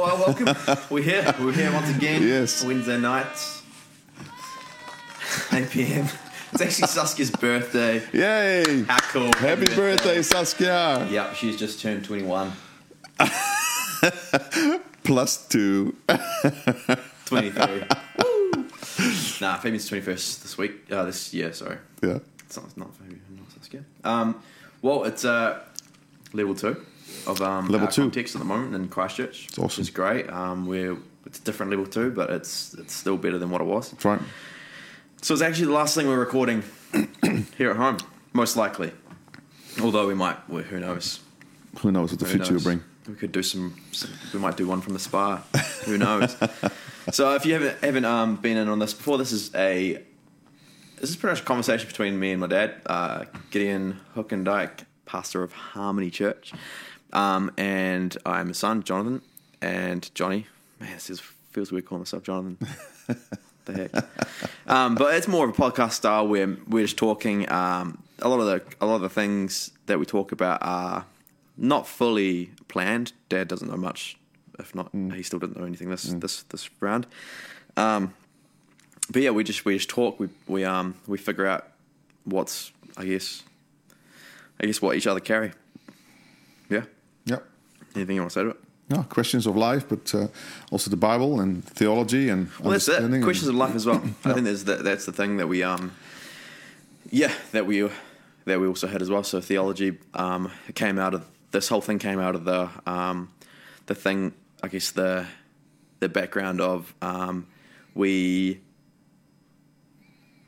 [0.00, 0.78] Well, well, welcome.
[0.90, 1.34] We're here.
[1.38, 2.22] We're here once again.
[2.22, 2.64] Yes.
[2.64, 3.36] Wednesday night,
[5.52, 6.06] 8 p.m.
[6.52, 8.02] It's actually Saskia's birthday.
[8.14, 8.84] Yay!
[8.84, 9.30] How cool.
[9.34, 11.06] Happy birthday, Saskia!
[11.10, 12.50] Yep, she's just turned 21.
[15.04, 15.94] Plus two.
[17.26, 17.84] 23.
[18.24, 18.52] Woo!
[19.42, 20.90] Nah, Fabian's 21st this week.
[20.90, 21.76] Uh, this year, sorry.
[22.02, 22.20] Yeah.
[22.46, 23.84] It's not, it's not Fabian, not Saskia.
[24.02, 24.42] Um,
[24.80, 25.60] well, it's uh,
[26.32, 26.86] level two
[27.26, 28.02] of um, Level two.
[28.02, 29.48] context at the moment in Christchurch.
[29.48, 29.64] It's awesome.
[29.64, 30.28] Which is great.
[30.30, 30.96] Um, we're,
[31.26, 33.90] it's a different level two, but it's it's still better than what it was.
[33.90, 34.20] That's right.
[35.22, 36.62] So it's actually the last thing we're recording
[37.58, 37.98] here at home,
[38.32, 38.92] most likely.
[39.80, 41.20] Although we might, well, who knows?
[41.80, 42.82] Who knows what the Who future will bring?
[43.06, 44.10] We could do some, some.
[44.32, 45.42] We might do one from the spa.
[45.84, 46.36] Who knows?
[47.12, 50.02] so if you haven't haven't um, been in on this before, this is a
[51.00, 54.44] this is pretty much a conversation between me and my dad, uh, Gideon Hook and
[54.44, 56.52] Dyke, pastor of Harmony Church,
[57.12, 59.22] um, and I'm a son, Jonathan,
[59.60, 60.46] and Johnny.
[60.78, 61.20] Man, this is,
[61.50, 62.58] feels weird calling myself Jonathan.
[63.64, 64.04] the heck?
[64.66, 67.50] Um, but it's more of a podcast style where we're just talking.
[67.50, 71.06] Um, a lot of the a lot of the things that we talk about are
[71.56, 73.12] not fully planned.
[73.28, 74.16] Dad doesn't know much.
[74.58, 77.06] If not, he still didn't know anything this this this round.
[77.76, 78.14] Um,
[79.10, 80.20] but yeah, we just we just talk.
[80.20, 81.68] We we um we figure out
[82.24, 83.42] what's I guess
[84.60, 85.52] I guess what each other carry.
[87.24, 87.36] Yeah.
[87.36, 87.38] Yeah.
[87.96, 88.56] Anything you want to say to it?
[88.88, 90.26] Yeah, questions of life, but uh,
[90.72, 92.98] also the Bible and theology and Well, that's it.
[93.22, 94.02] Questions and- of life as well.
[94.24, 95.92] I think there's that, that's the thing that we um,
[97.10, 97.88] yeah, that we
[98.46, 99.22] that we also had as well.
[99.22, 103.30] So theology um came out of this whole thing came out of the um,
[103.86, 104.32] the thing.
[104.62, 105.26] I guess the
[106.00, 107.46] the background of um,
[107.94, 108.60] we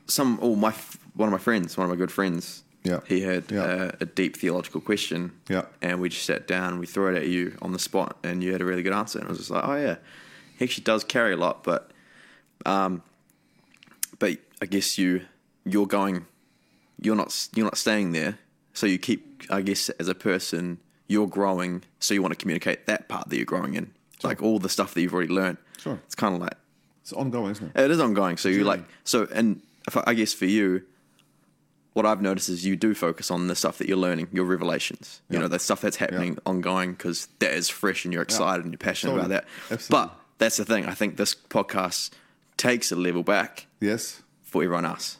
[0.07, 0.73] some oh my
[1.15, 2.63] one of my friends, one of my good friends.
[2.83, 2.99] Yeah.
[3.07, 3.63] He had Yeah.
[3.63, 5.31] a, a deep theological question.
[5.49, 5.65] Yeah.
[5.81, 8.43] And we just sat down and we threw it at you on the spot and
[8.43, 9.19] you had a really good answer.
[9.19, 9.95] And I was just like, oh, yeah,
[10.57, 11.91] he actually does carry a lot, but,
[12.65, 13.01] um,
[14.19, 15.21] but I guess you,
[15.65, 16.25] you're going,
[17.01, 18.37] you're not, you're not staying there.
[18.73, 21.83] So you keep, I guess, as a person, you're growing.
[21.99, 23.91] So you want to communicate that part that you're growing in,
[24.23, 25.57] like all the stuff that you've already learned.
[25.77, 25.99] Sure.
[26.05, 26.55] It's kind of like,
[27.01, 27.79] It's ongoing, isn't it?
[27.81, 28.37] it is ongoing.
[28.37, 30.83] So you like so, and if I I guess for you,
[31.93, 35.21] what I've noticed is you do focus on the stuff that you're learning, your revelations.
[35.29, 38.73] You know, the stuff that's happening ongoing because that is fresh and you're excited and
[38.73, 39.35] you're passionate Totally.
[39.35, 39.73] about that.
[39.73, 40.07] Absolutely.
[40.09, 40.85] But that's the thing.
[40.87, 42.11] I think this podcast
[42.57, 44.21] takes a level back Yes.
[44.43, 45.17] for everyone else.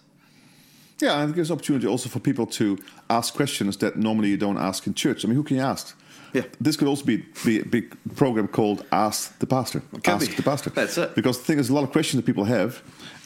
[1.00, 2.78] Yeah, and it gives opportunity also for people to
[3.10, 5.26] ask questions that normally you don't ask in church.
[5.26, 5.98] I mean, who can you ask?
[6.34, 6.44] Yeah.
[6.60, 9.84] This could also be, be a big program called Ask the Pastor.
[10.06, 10.36] Ask be.
[10.36, 10.70] the Pastor.
[10.72, 11.14] That's it.
[11.14, 12.82] Because the thing is, a lot of questions that people have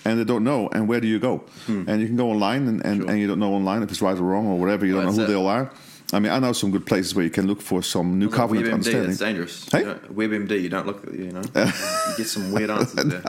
[0.09, 1.44] and they don't know, and where do you go?
[1.68, 3.01] And you can go online and, and, Hmm.
[3.03, 3.12] Sure.
[3.12, 4.85] and you don't know online if it's right or wrong or whatever.
[4.85, 5.34] You don't That's know who it.
[5.34, 5.72] they all are.
[6.13, 8.68] I mean, I know some good places where you can look for some new covenant
[8.68, 9.07] WebMD, understanding.
[9.07, 9.69] that's dangerous.
[9.69, 9.79] Hey?
[9.79, 11.41] You don't- WebMD, you don't look you know.
[11.56, 13.23] you get some weird answers there.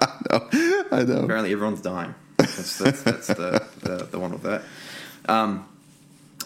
[0.93, 1.23] I know.
[1.25, 2.15] Apparently, everyone's dying.
[2.37, 4.63] That's, that's, that's the, the, the one with that.
[5.29, 5.67] Um,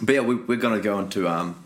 [0.00, 1.28] but yeah, we, we're going to go into.
[1.28, 1.62] Um,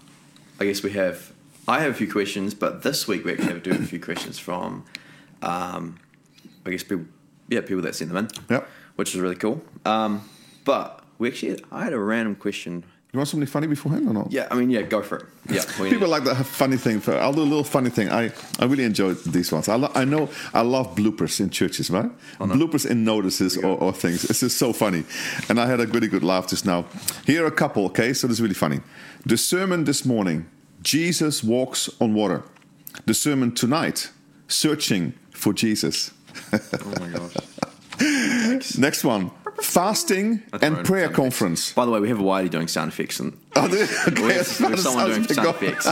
[0.59, 1.33] I guess we have.
[1.69, 4.01] I have a few questions, but this week we actually have to do a few
[4.01, 4.85] questions from.
[5.43, 5.99] Um,
[6.65, 7.07] I guess people,
[7.49, 8.29] yeah, people that send them in.
[8.51, 8.69] Yep.
[8.97, 9.63] Which is really cool.
[9.85, 10.29] Um,
[10.65, 12.85] but we actually, I had a random question.
[13.13, 14.31] You want something funny beforehand or not?
[14.33, 15.27] Yeah, I mean, yeah, go for it.
[15.49, 17.01] Yeah, People like that funny thing.
[17.01, 18.11] For, I'll do a little funny thing.
[18.11, 19.69] I, I really enjoy these ones.
[19.69, 22.11] I, lo- I know I love bloopers in churches, right?
[22.41, 24.25] Oh, Bloopers in notices or, or things.
[24.29, 25.05] It's just so funny.
[25.49, 26.85] And I had a really good laugh just now.
[27.27, 28.13] Here are a couple, okay?
[28.13, 28.81] So this is really funny.
[29.25, 30.47] The sermon this morning
[30.83, 32.43] Jesus walks on water.
[33.07, 34.11] The sermon tonight
[34.47, 36.13] searching for Jesus.
[36.53, 37.35] Oh my gosh.
[38.79, 39.31] Next one
[39.63, 41.73] fasting That's and prayer conference.
[41.73, 44.15] By the way, we have a Whitey doing sound effects, and Oh, we have,
[44.61, 45.87] we have someone doing sound effects,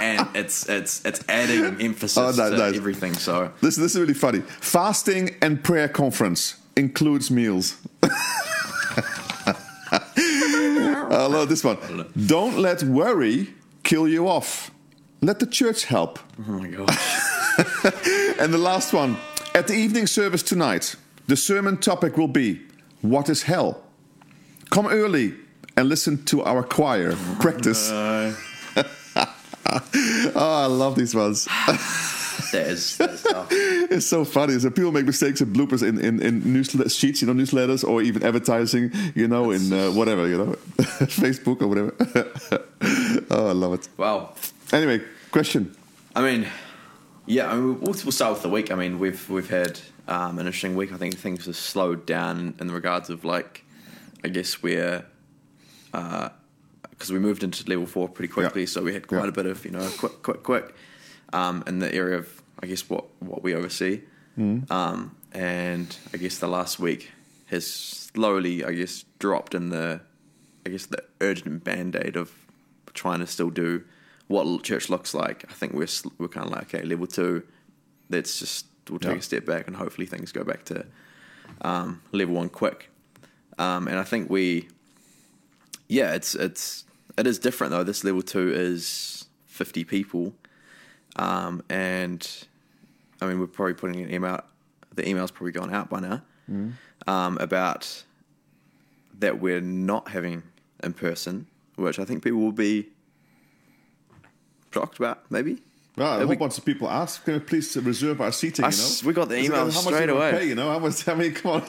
[0.00, 2.74] and it's it's it's adding emphasis Oh, nice, to nice.
[2.76, 3.14] everything.
[3.14, 4.40] So This, this is really funny.
[4.60, 7.76] Fasting and prayer conference includes meals.
[9.88, 11.78] I love this one.
[12.26, 13.54] Don't let worry
[13.84, 14.70] kill you off.
[15.22, 16.18] Let the church help.
[16.48, 19.16] oh my gosh, And the last one.
[19.56, 20.96] At the evening service tonight,
[21.28, 22.60] the sermon topic will be
[23.00, 23.82] What is hell?
[24.68, 25.32] Come early
[25.78, 27.90] and listen to our choir practice.
[27.90, 28.34] oh,
[30.36, 31.46] I love these ones.
[32.52, 33.24] that is, that is.
[33.90, 34.58] It's so funny.
[34.58, 38.02] So people make mistakes and bloopers in, in, in newslet sheets, you know, newsletters, or
[38.02, 40.56] even advertising, you know, in uh, whatever, you know,
[41.06, 41.94] Facebook or whatever.
[43.30, 43.88] oh, I love it.
[43.96, 44.34] Wow.
[44.70, 45.00] Anyway,
[45.30, 45.74] question.
[46.14, 46.46] I mean,
[47.26, 47.50] yeah.
[47.50, 48.70] I mean, we'll, we'll start with the week.
[48.70, 50.92] I mean, we've we've had um, an interesting week.
[50.92, 53.64] I think things have slowed down in the regards of like,
[54.24, 55.04] I guess we're
[55.92, 58.66] because we moved into level four pretty quickly, Yeah.
[58.68, 59.28] so we had quite Yeah.
[59.28, 60.74] a bit of you know quick, quick, quick
[61.32, 64.02] um, in the area of I guess what what we oversee.
[64.38, 67.10] Um, and I guess the last week
[67.46, 70.00] has slowly, I guess, dropped in the,
[70.66, 72.32] I guess, the urgent band aid of
[72.92, 73.84] trying to still do
[74.28, 75.44] what church looks like.
[75.48, 75.88] I think we're
[76.18, 77.42] we're kind of like okay, level two.
[78.08, 79.18] Let's just we'll take Yeah.
[79.18, 80.84] a step back and hopefully things go back to
[81.62, 82.90] um, level one quick.
[83.58, 84.68] Um, and I think we,
[85.88, 86.84] yeah, it's it's
[87.16, 87.84] it is different though.
[87.84, 90.34] This level two is fifty people,
[91.16, 92.28] um, and
[93.20, 94.40] I mean we're probably putting an email.
[94.94, 96.22] The email's probably gone out by now
[97.06, 98.04] um, about
[99.18, 100.42] that we're not having
[100.82, 101.46] in person,
[101.76, 102.88] which I think people will be
[104.76, 105.18] shocked about.
[105.30, 105.52] Maybe
[105.96, 108.64] Well, a whole we- bunch of people ask, can we please reserve our seating?
[108.64, 110.30] I You know, we got the email like, how much straight away.
[110.38, 111.08] Pay, you know, how much?
[111.12, 111.62] I mean, come on.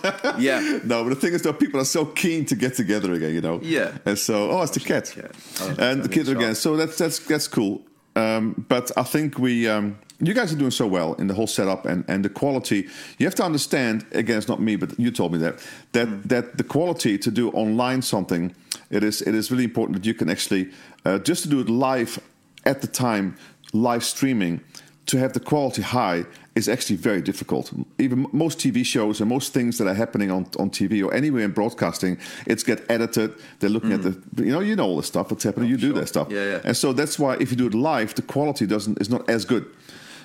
[0.48, 0.80] Yeah.
[0.92, 3.34] No, but the thing is, though, people are so keen to get together again.
[3.38, 3.58] You know.
[3.64, 3.90] Yeah.
[4.06, 5.06] And so, oh, it's the cat.
[5.16, 5.32] cat.
[5.62, 6.56] Oh, and the I kid again.
[6.56, 7.76] So that's that's that's cool.
[8.16, 9.86] Um, but I think we, um,
[10.28, 12.80] you guys are doing so well in the whole setup and, and the quality.
[13.20, 13.96] You have to understand.
[14.22, 15.54] Again, it's not me, but you told me that
[15.92, 16.24] that Mm.
[16.34, 18.54] that the quality to do online something,
[18.90, 20.64] it is it is really important that you can actually
[21.06, 22.20] uh, just to do it live
[22.68, 23.36] at the time,
[23.74, 24.62] live streaming,
[25.08, 26.26] to have the quality high
[26.56, 27.72] is actually very difficult.
[27.98, 31.44] Even most TV shows and most things that are happening on, on TV or anywhere
[31.46, 33.32] in broadcasting, it's get edited.
[33.60, 34.12] They're looking at the,
[34.44, 35.70] you know, you know all the stuff that's happening.
[35.70, 36.32] you do that stuff, Mm.
[36.36, 36.62] Yeah, yeah.
[36.68, 39.46] And so that's why if you do it live, the quality doesn't is not as
[39.46, 39.66] good.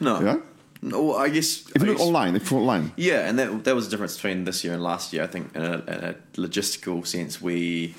[0.00, 0.20] no.
[0.20, 0.36] Yeah?
[0.84, 3.74] No, I guess If you look guess- online, if you're online, Yeah, and that that
[3.76, 5.22] was the difference between this year and last year.
[5.22, 7.94] I think in a, in a logistical sense, we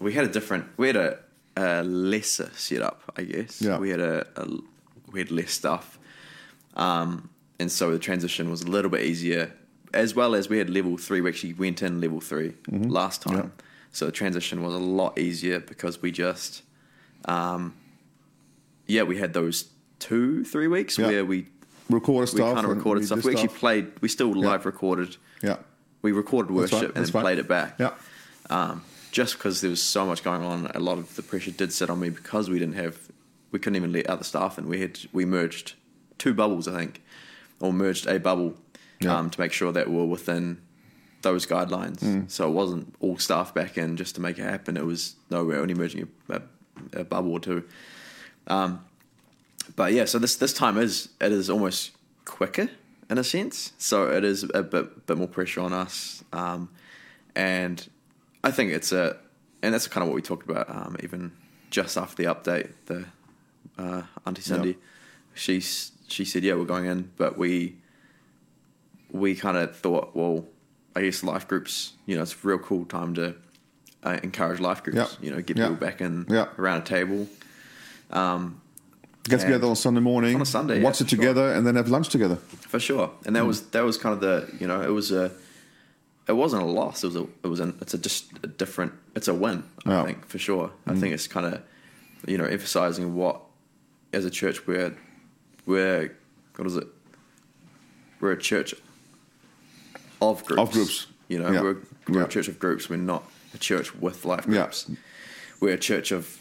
[0.00, 1.16] we had a different, we had a,
[1.56, 3.60] a lesser setup, I guess.
[3.62, 3.78] Yeah.
[3.78, 4.48] we had a, a
[5.12, 5.98] we had less stuff,
[6.74, 7.28] um,
[7.60, 9.52] and so the transition was a little bit easier.
[9.92, 13.34] As well as we had level three, we actually went in level 3 last time,
[13.36, 13.46] Mm-hmm.
[13.46, 13.64] Yeah.
[13.92, 16.62] so the transition was a lot easier because we just,
[17.26, 17.74] um,
[18.88, 19.70] yeah, we had those
[20.00, 21.06] two three weeks Yeah.
[21.06, 21.46] where we
[21.88, 22.54] recorded we stuff.
[22.54, 23.24] kind of recorded we stuff.
[23.24, 23.92] We actually played.
[24.00, 25.16] We still live recorded.
[25.44, 25.58] Yeah,
[26.02, 27.76] We recorded worship right, and then played it back.
[27.78, 27.92] yeah,
[28.50, 28.82] Um,
[29.14, 31.88] just because there was so much going on, a lot of the pressure did sit
[31.88, 32.98] on me because we didn't have,
[33.52, 34.66] we couldn't even let other staff in.
[34.68, 35.74] We had we merged
[36.18, 37.00] two bubbles, I think,
[37.60, 38.56] or merged a bubble
[39.00, 39.16] Yeah.
[39.16, 40.60] um, to make sure that we're within
[41.22, 42.00] those guidelines.
[42.00, 42.28] Mm.
[42.28, 44.76] So it wasn't all staff back in just to make it happen.
[44.76, 46.42] It was no, we're only merging a, a,
[47.00, 47.62] a bubble or two.
[48.48, 48.84] Um,
[49.76, 51.92] but yeah, so this this time is it is almost
[52.24, 52.68] quicker
[53.08, 53.74] in a sense.
[53.78, 56.68] So it is a bit bit more pressure on us, um,
[57.36, 57.88] and
[58.44, 59.16] I think it's a
[59.62, 61.32] and that's kind of what we talked about um, even
[61.70, 62.70] just after the update.
[62.86, 63.06] The
[63.78, 64.74] uh, Auntie Cindy, Yeah.
[65.34, 67.76] she's she said, yeah, we're going in, but we
[69.10, 70.44] we kind of thought, well,
[70.94, 73.34] I guess life groups, you know, it's a real cool time to
[74.02, 74.98] uh, encourage life groups.
[74.98, 75.24] Yeah.
[75.24, 75.68] You know, get Yeah.
[75.68, 76.48] people back in Yeah.
[76.58, 77.26] around a table.
[79.28, 81.18] get together on Sunday morning, On a Sunday, yeah, watch it for sure.
[81.18, 82.36] together, and then have lunch together.
[82.68, 83.10] for sure.
[83.24, 85.30] And that was that was kind of the you know it was a
[86.26, 87.04] it wasn't a loss.
[87.04, 89.64] It was a it was an it's a just a different it's a win.
[89.84, 90.04] I Yeah.
[90.04, 90.70] think for sure.
[90.86, 91.00] I mm.
[91.00, 91.62] think it's kind of
[92.26, 93.40] you know emphasizing what
[94.12, 94.96] as a church we're
[95.66, 96.16] we're
[96.56, 96.86] what is it?
[98.20, 98.74] We're a church
[100.22, 100.60] of groups.
[100.62, 101.06] Of groups.
[101.28, 101.62] You know, Yeah.
[101.62, 101.76] we're
[102.08, 102.24] we're Yeah.
[102.24, 102.88] a church of groups.
[102.88, 104.62] We're not a church with life Yeah.
[104.62, 104.90] groups.
[105.60, 106.40] We're a church of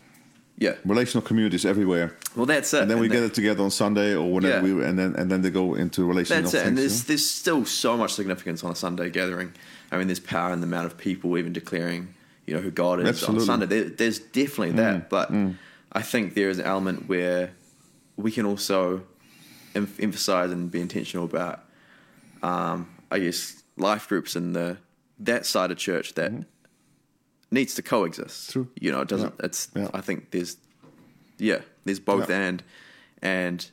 [0.66, 0.76] yeah.
[0.86, 2.82] Relational communities everywhere, Well, that's it.
[2.84, 4.76] and then we And get it together on Sunday or whenever Yeah.
[4.76, 6.58] we, and then and then they go into relational That's it.
[6.58, 6.68] things.
[6.70, 7.08] And there's know?
[7.10, 9.50] there's still so much significance on a Sunday gathering.
[9.92, 12.02] I mean, there's power in the amount of people even declaring,
[12.48, 13.38] you know, who God is Absolutely.
[13.38, 13.66] Mm, on Sunday.
[13.74, 15.28] There, there's definitely that, but
[15.92, 17.52] I think there is an element where
[18.26, 19.04] we can also
[19.76, 21.58] em- emphasize and be intentional about,
[22.42, 22.78] um,
[23.12, 24.78] I guess, life groups and the
[25.20, 26.32] that side of church that
[27.54, 28.52] needs to coexist.
[28.52, 28.68] True.
[28.82, 29.34] You know, it doesn't.
[29.40, 29.46] Yeah.
[29.46, 29.70] It's.
[29.76, 29.90] Yeah.
[29.94, 30.58] I think there's,
[31.38, 32.48] yeah, there's both Yeah.
[32.48, 32.64] and,
[33.22, 33.70] and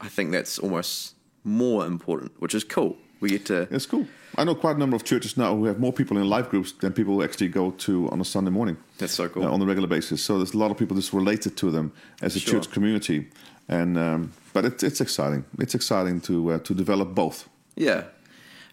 [0.00, 1.14] I think that's almost
[1.44, 2.96] more important, which is cool.
[3.20, 4.06] We get to It's cool.
[4.36, 6.72] I know quite a number of churches now who have more people in life groups
[6.72, 8.76] than people who actually go to on a Sunday morning.
[8.98, 9.44] That's so cool.
[9.44, 10.22] uh, on a regular basis.
[10.22, 12.54] So there's a lot of people just related to them as a Sure.
[12.60, 13.28] church community,
[13.68, 15.44] and um, but it, it's exciting.
[15.58, 17.48] It's exciting to uh, to develop both.
[17.76, 18.02] Yeah,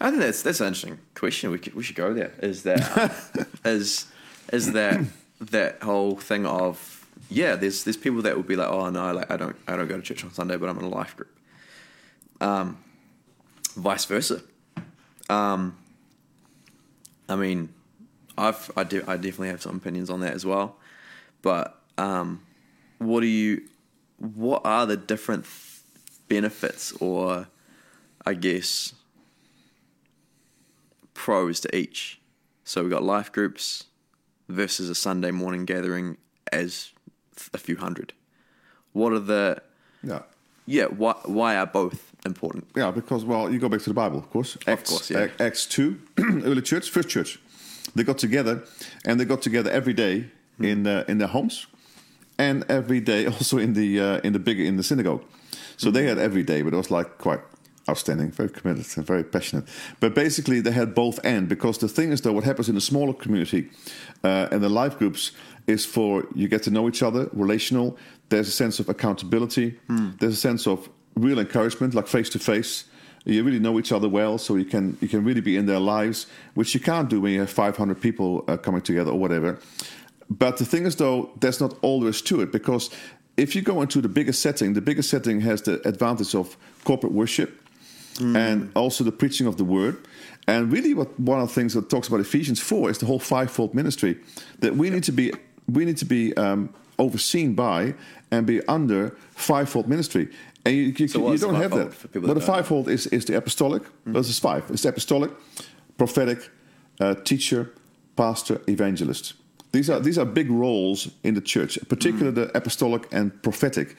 [0.01, 1.51] I think that's that's an interesting question.
[1.51, 2.31] We could, we should go there.
[2.41, 2.79] Is that
[3.65, 4.07] is
[4.51, 5.01] is that
[5.39, 7.55] that whole thing of yeah?
[7.55, 9.97] There's there's people that would be like, oh no, like I don't I don't go
[9.97, 11.35] to church on Sunday, but I'm in a life group.
[12.39, 12.77] Um,
[13.75, 14.41] vice versa.
[15.29, 15.77] Um,
[17.29, 17.69] I mean,
[18.37, 20.77] I've I do I definitely have some opinions on that as well,
[21.41, 22.41] but um,
[22.97, 23.63] what do you?
[24.17, 25.45] What are the different
[26.27, 27.47] benefits or
[28.25, 28.93] I guess,
[31.13, 32.21] pros to each.
[32.63, 33.85] So we've got life groups
[34.51, 36.17] versus a Sunday morning gathering
[36.51, 36.91] as
[37.53, 38.13] a few hundred.
[38.93, 39.61] What are the
[40.03, 40.21] Yeah,
[40.65, 42.65] yeah, why why are both important?
[42.75, 44.57] Yeah, because well, you go back to the Bible, of course.
[44.67, 45.27] Acts, course, yeah.
[45.39, 47.39] Acts two, early church, first church,
[47.95, 48.63] they got together,
[49.05, 50.25] and they got together every day
[50.57, 50.65] Hmm.
[50.65, 51.67] in uh, in their homes,
[52.37, 55.21] and every day also in the uh, in the big in the synagogue.
[55.77, 57.39] So they had every day, but it was like quite
[57.89, 59.65] outstanding, very committed, and very passionate.
[59.99, 62.81] But basically, they had both and because the thing is, though, what happens in a
[62.81, 63.69] smaller community
[64.23, 65.31] uh, and the life groups
[65.67, 67.97] is for you get to know each other, relational.
[68.29, 69.79] There's a sense of accountability.
[70.19, 72.85] There's a sense of real encouragement, like face to face.
[73.25, 75.79] You really know each other well, so you can you can really be in their
[75.79, 79.59] lives, which you can't do when you have 500 people uh, coming together or whatever.
[80.29, 82.89] But the thing is, though, there's not all there is to it because
[83.37, 87.13] if you go into the biggest setting, the biggest setting has the advantage of corporate
[87.13, 87.60] worship
[88.19, 89.97] and also the preaching of the word.
[90.47, 93.19] And really, what one of the things that talks about Ephesians four is the whole
[93.19, 94.17] fivefold ministry
[94.59, 95.31] that we need to be
[95.67, 97.93] we need to be um, overseen by
[98.31, 100.27] and be under fivefold ministry.
[100.65, 102.11] And you, you, So you don't have that.
[102.13, 103.83] But the fivefold is, is the apostolic.
[104.05, 104.63] This is five.
[104.69, 105.31] It's the apostolic,
[105.97, 106.49] prophetic,
[106.99, 107.71] uh, teacher,
[108.15, 109.33] pastor, evangelist.
[109.71, 113.95] These are these are big roles in the church, particularly the apostolic and prophetic.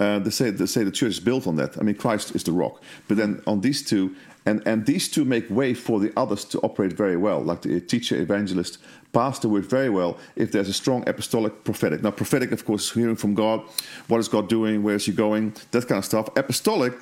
[0.00, 1.78] Uh, they say they say the church is built on that.
[1.78, 5.24] I mean, Christ is the rock, but then on these two, and and these two
[5.24, 7.40] make way for the others to operate very well.
[7.40, 8.78] Like the teacher, evangelist,
[9.12, 12.02] pastor work very well if there's a strong apostolic, prophetic.
[12.02, 13.62] Now, prophetic, of course, is hearing from God.
[14.08, 14.82] What is God doing?
[14.82, 15.54] Where is He going?
[15.70, 16.28] That kind of stuff.
[16.36, 16.92] Apostolic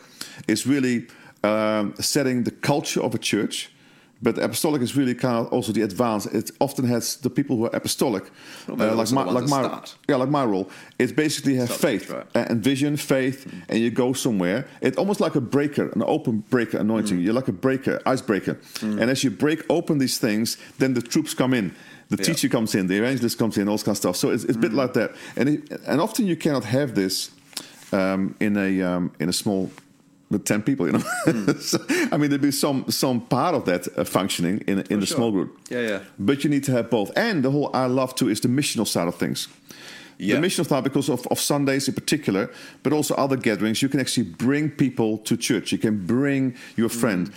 [0.46, 1.06] is really
[1.42, 3.70] um, setting the culture of a church.
[4.22, 6.26] But apostolic is really kind of also the advance.
[6.26, 8.24] It often has the people who are apostolic,
[8.68, 9.96] uh, like my like my start.
[10.08, 10.70] yeah, like my role.
[10.98, 14.64] It's basically have Start faith church, uh, and vision, faith, and you go somewhere.
[14.80, 17.18] It's almost like a breaker, an open breaker anointing.
[17.18, 17.24] Mm.
[17.24, 18.56] You're like a breaker, icebreaker.
[18.80, 21.74] And as you break open these things, then the troops come in.
[22.08, 22.24] The Yeah.
[22.34, 24.16] teacher comes in, the evangelist comes in, all this kind of stuff.
[24.16, 25.10] So it's, it's a bit like that.
[25.36, 27.30] And it, and often you cannot have this
[27.92, 29.70] um, in a um, in a small
[30.32, 30.86] with ten people.
[30.86, 31.78] You know, So,
[32.10, 35.16] I mean there'd be some some part of that uh, functioning in in the sure.
[35.16, 35.58] small group.
[35.70, 36.00] Yeah, yeah.
[36.18, 37.10] But you need to have both.
[37.16, 39.48] And the whole I love too is the missional side of things.
[40.18, 40.40] Yeah.
[40.40, 42.48] The missional side because of, of Sundays in particular,
[42.82, 45.72] but also other gatherings, you can actually bring people to church.
[45.72, 47.32] You can bring your friend.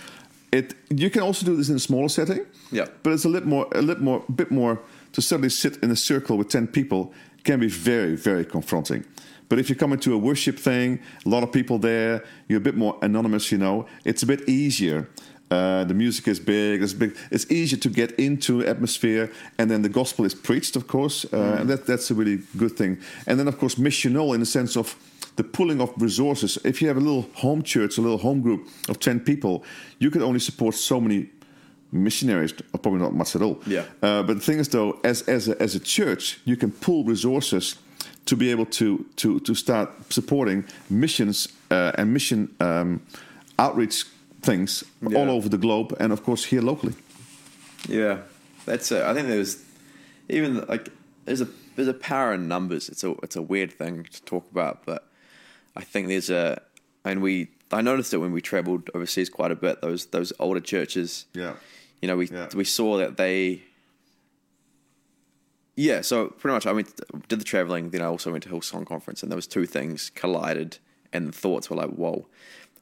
[0.52, 2.46] It you can also do this in a smaller setting.
[2.70, 2.86] Yeah.
[3.02, 4.78] But it's a little more a little more bit more
[5.12, 7.12] to suddenly sit in a circle with ten people
[7.46, 9.04] can be very, very confronting.
[9.48, 12.64] But if you come into a worship thing, a lot of people there, you're a
[12.64, 15.08] bit more anonymous, you know, it's a bit easier.
[15.48, 16.82] Uh, the music is big.
[16.82, 17.16] It's big.
[17.30, 21.58] It's easier to get into atmosphere, and then the gospel is preached, of course, uh,
[21.60, 22.98] and that, that's a really good thing.
[23.28, 24.96] And then, of course, missional in the sense of
[25.36, 26.58] the pulling of resources.
[26.64, 29.62] If you have a little home church, a little home group of ten people,
[30.00, 31.28] you can only support so many
[31.92, 33.60] missionaries, or probably not much at all.
[33.66, 33.84] Yeah.
[34.02, 37.04] Uh, but the thing is, though, as as a, as a church, you can pull
[37.04, 37.76] resources
[38.26, 43.00] to be able to to to start supporting missions uh, and mission um,
[43.58, 44.04] outreach
[44.42, 45.18] things Yeah.
[45.18, 46.94] all over the globe, and of course here locally.
[47.88, 48.18] Yeah,
[48.64, 49.02] that's it.
[49.02, 49.56] I think there's
[50.28, 50.88] even like
[51.24, 52.88] there's a there's a power in numbers.
[52.88, 55.02] It's a it's a weird thing to talk about, but
[55.76, 56.60] I think there's a
[57.04, 59.80] and we I noticed it when we travelled overseas quite a bit.
[59.80, 61.54] Those those older churches, Yeah.
[62.00, 62.48] you know, we Yeah.
[62.54, 63.62] we saw that they.
[65.76, 68.86] Yeah, so pretty much I went did the traveling, then I also went to Hillsong
[68.86, 70.78] conference, and those two things collided,
[71.12, 72.26] and the thoughts were like, whoa.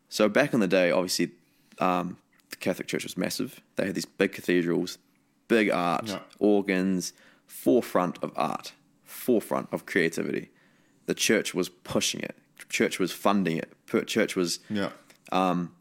[0.08, 1.32] So back in the day, obviously,
[1.80, 2.18] um,
[2.50, 3.60] the Catholic Church was massive.
[3.76, 4.98] They had these big cathedrals,
[5.48, 6.08] big art,
[6.38, 7.12] organs,
[7.48, 8.72] forefront of art,
[9.02, 10.50] forefront of creativity.
[11.06, 12.36] The church was pushing it.
[12.68, 13.72] Church was funding it.
[14.06, 14.90] Church was Yeah.
[15.32, 15.72] um,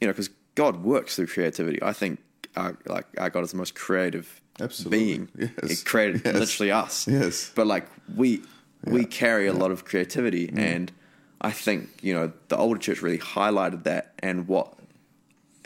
[0.00, 1.82] you know, because God works through creativity.
[1.82, 2.20] I think
[2.56, 4.98] our, like our God is the most creative Absolutely.
[4.98, 5.28] being.
[5.38, 5.70] Yes.
[5.70, 6.34] He created Yes.
[6.34, 7.08] literally us.
[7.08, 7.50] Yes.
[7.54, 8.42] But like we
[8.84, 10.58] we carry a lot of creativity, mm.
[10.58, 10.92] and
[11.40, 14.74] I think you know the older church really highlighted that and what,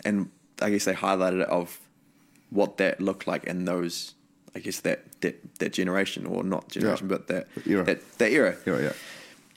[0.05, 1.79] and I guess they highlighted it of
[2.51, 4.15] what that looked like in those.
[4.55, 7.85] I guess that that, that generation, or not generation, but that Era.
[7.85, 8.57] that that era.
[8.67, 8.81] Yeah.
[8.81, 8.93] Yeah.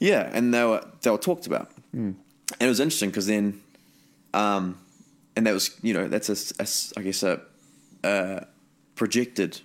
[0.01, 2.15] Yeah, and they were they were talked about, mm.
[2.15, 3.61] and it was interesting because then,
[4.33, 4.77] um,
[5.39, 6.67] and that was you know that's a, a
[6.99, 7.39] I guess a,
[8.03, 8.45] a
[8.95, 9.61] projected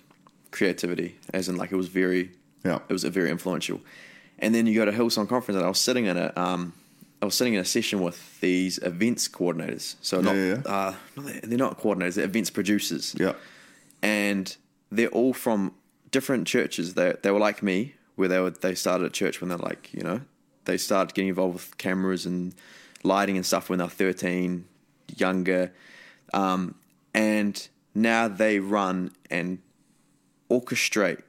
[0.51, 2.31] creativity, as in like it was very
[2.63, 2.79] Yeah.
[2.89, 3.81] it was a very influential,
[4.39, 6.71] and then you go to Hillsong conference and I was sitting in a um,
[7.21, 10.93] I was sitting in a session with these events coordinators, so not Yeah, yeah, Uh,
[11.43, 13.33] they're not coordinators, they're events producers, Yeah.
[14.01, 14.55] and
[14.91, 15.73] they're all from
[16.11, 16.93] different churches.
[16.93, 19.93] They they were like me, where they were they started at church when they're like
[19.93, 20.21] you know
[20.65, 22.53] they started getting involved with cameras and
[23.03, 24.65] lighting and stuff when they're thirteen,
[25.15, 25.73] younger,
[26.33, 26.75] um,
[27.13, 29.59] and now they run and
[30.49, 31.21] orchestrate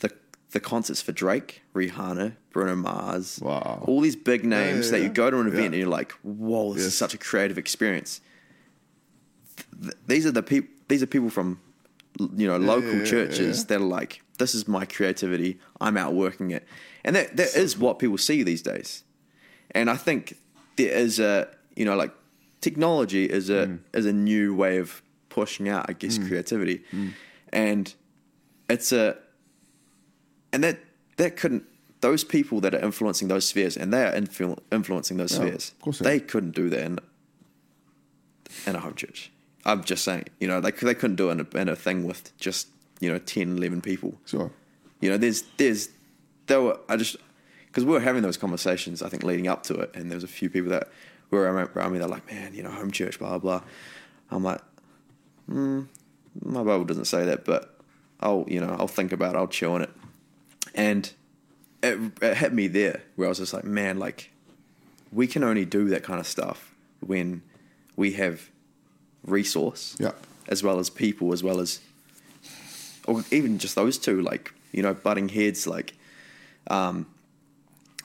[0.00, 0.10] the
[0.52, 3.84] the concerts for Drake, Rihanna, Bruno Mars, Wow.
[3.86, 5.66] all these big names yeah, that you go to an event Yeah.
[5.66, 8.20] and you're like, whoa, this is such a creative experience.
[9.82, 10.70] Th- these are the people.
[10.88, 11.60] These are people from
[12.36, 13.64] you know local yeah, yeah, churches yeah.
[13.68, 15.58] that are like, this is my creativity.
[15.80, 16.66] I'm out working it,
[17.04, 19.02] and that that is what people see these days.
[19.70, 20.36] And I think
[20.76, 22.12] there is a you know like
[22.68, 23.78] technology is a Mm.
[23.98, 24.88] is a new way of
[25.28, 26.76] pushing out, I guess, creativity,
[27.52, 27.84] and
[28.74, 29.04] it's a
[30.52, 30.76] and that
[31.16, 31.64] that couldn't
[32.00, 35.64] those people that are influencing those spheres and they are influ- influencing those Yeah, spheres.
[35.76, 36.98] of course they they couldn't do that in
[38.66, 39.30] in a home church.
[39.66, 42.04] I'm just saying, you know, they they couldn't do it in a, in a thing
[42.08, 42.68] with just
[43.00, 44.12] you know 10, 11 people.
[44.26, 44.50] Sure.
[45.00, 45.88] You know, there's there's
[46.46, 47.16] there were I just
[47.66, 50.24] because we were having those conversations I think leading up to it, and there was
[50.24, 50.88] a few people that
[51.30, 51.98] were around around me.
[51.98, 53.62] They're like, man, you know, home church, blah blah.
[54.30, 54.60] I'm like,
[55.50, 55.86] mm,
[56.44, 57.78] my Bible doesn't say that, but
[58.20, 59.38] I'll you know I'll think about it.
[59.38, 59.90] I'll chew on it,
[60.74, 61.10] and
[61.82, 64.30] it, it hit me there where I was just like, man, like
[65.12, 67.42] we can only do that kind of stuff when
[67.96, 68.50] we have
[69.24, 70.12] resource, Yeah.
[70.48, 71.80] as well as people, as well as
[73.06, 75.94] or even just those two, like you know, butting heads, like
[76.68, 77.06] um,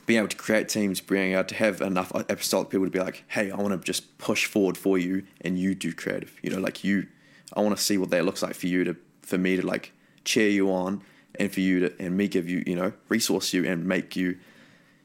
[0.09, 3.23] being able to create teams, being able to have enough apostolic people to be like,
[3.27, 6.35] hey, I want to just push forward for you, and you do creative.
[6.41, 7.05] You know, like you,
[7.53, 9.93] I want to see what that looks like for you to, for me to like
[10.25, 11.03] cheer you on,
[11.35, 14.39] and for you to, and me give you, you know, resource you and make you,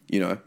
[0.08, 0.38] you know,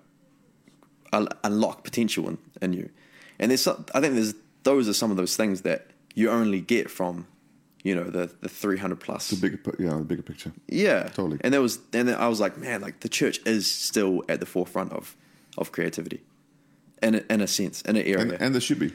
[1.44, 2.90] unlock potential in, in you.
[3.38, 4.34] And there's, I think there's
[4.64, 7.28] those are some of those things that you only get from,
[7.88, 9.30] you know, the the 300 plus.
[9.30, 10.52] The bigger, yeah, the bigger picture.
[10.68, 11.38] Yeah, Totally.
[11.44, 14.46] And there was, and I was like, man, like the church is still at the
[14.46, 15.16] forefront of
[15.58, 16.20] of creativity,
[17.02, 18.92] in a, in a sense, in an area, And, and, there should be.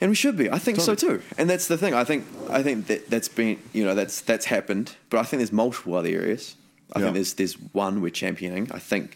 [0.00, 0.46] And we should be.
[0.56, 1.20] I think so too.
[1.38, 1.94] And that's the thing.
[2.02, 2.24] I think
[2.58, 4.86] I think that that's been, you know, that's that's happened.
[5.10, 6.56] But I think there's multiple other areas.
[6.94, 7.04] I Yeah.
[7.06, 8.64] think there's there's one we're championing.
[8.78, 9.06] I think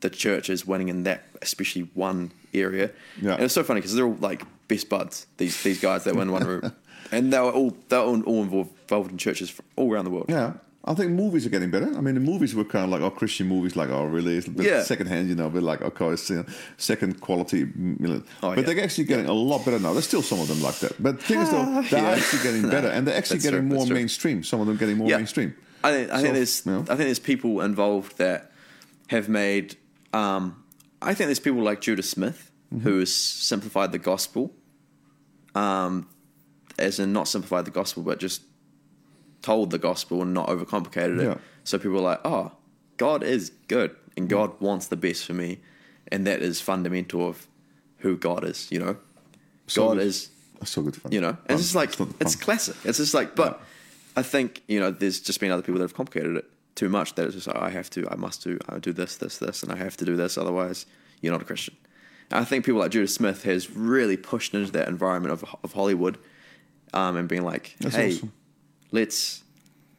[0.00, 2.90] the church is winning in that, especially one area.
[3.20, 3.34] Yeah.
[3.34, 5.26] And it's so funny because they're all like best buds.
[5.36, 6.72] These these guys that were in one room,
[7.10, 10.26] and they were all they were all, involved, in churches all around the world.
[10.28, 10.54] Yeah.
[10.84, 11.96] I think movies are getting better.
[11.96, 14.48] I mean, the movies were kind of like our Christian movies, like oh, really, it's
[14.48, 14.82] a bit Yeah.
[14.82, 16.42] secondhand, you know, a bit like okay, it's uh,
[16.76, 17.58] second quality.
[17.58, 18.22] You know.
[18.42, 18.74] Oh, but yeah.
[18.74, 19.92] they're actually getting a lot better now.
[19.92, 22.10] There's still some of them like that, but things, thing though, they're Yeah.
[22.10, 24.42] actually getting better, and they're actually getting true, more mainstream.
[24.42, 25.54] Some of them getting more mainstream.
[25.84, 26.80] I think I So, think there's you know.
[26.80, 28.50] I think there's people involved that
[29.06, 29.76] have made.
[30.12, 30.64] Um,
[31.00, 32.88] I think there's people like Judah Smith Mm-hmm.
[32.88, 34.50] who has simplified the gospel,
[35.54, 36.08] um,
[36.78, 38.42] as in not simplified the gospel, but just
[39.42, 41.24] told the gospel and not overcomplicated it.
[41.24, 41.34] Yeah.
[41.64, 42.52] So people are like, oh,
[42.96, 45.60] God is good and God wants the best for me,
[46.08, 47.46] and that is fundamental of
[47.98, 48.68] who God is.
[48.70, 48.96] You know,
[49.66, 50.06] So God good.
[50.06, 50.30] is
[50.64, 51.10] so good fun.
[51.12, 52.76] you know, it's just like not it's classic.
[52.84, 53.60] It's just like, but
[54.16, 57.14] I think you know, there's just been other people that have complicated it too much.
[57.14, 59.62] That it's just like I have to, I must do, I do this, this, this,
[59.62, 60.36] and I have to do this.
[60.38, 60.86] Otherwise,
[61.20, 61.74] you're not a Christian.
[62.30, 65.72] And I think people like Judah Smith has really pushed into that environment of of
[65.72, 66.18] Hollywood,
[66.92, 68.32] um, and being like, That's hey, awesome.
[68.90, 69.42] let's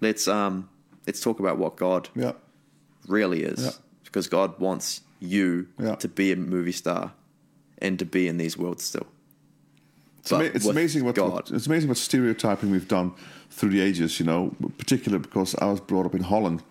[0.02, 0.70] let's um
[1.08, 2.34] let's talk about what God yeah.
[3.08, 3.72] really is, Yeah.
[4.04, 5.96] because God wants you Yeah.
[5.96, 7.14] to be a movie star
[7.80, 9.08] and to be in these worlds still.
[10.20, 11.32] It's, ama- it's amazing what, God.
[11.34, 13.12] what it's amazing what stereotyping we've done
[13.50, 14.20] through the ages.
[14.20, 16.64] You know, particularly because I was brought up in Holland,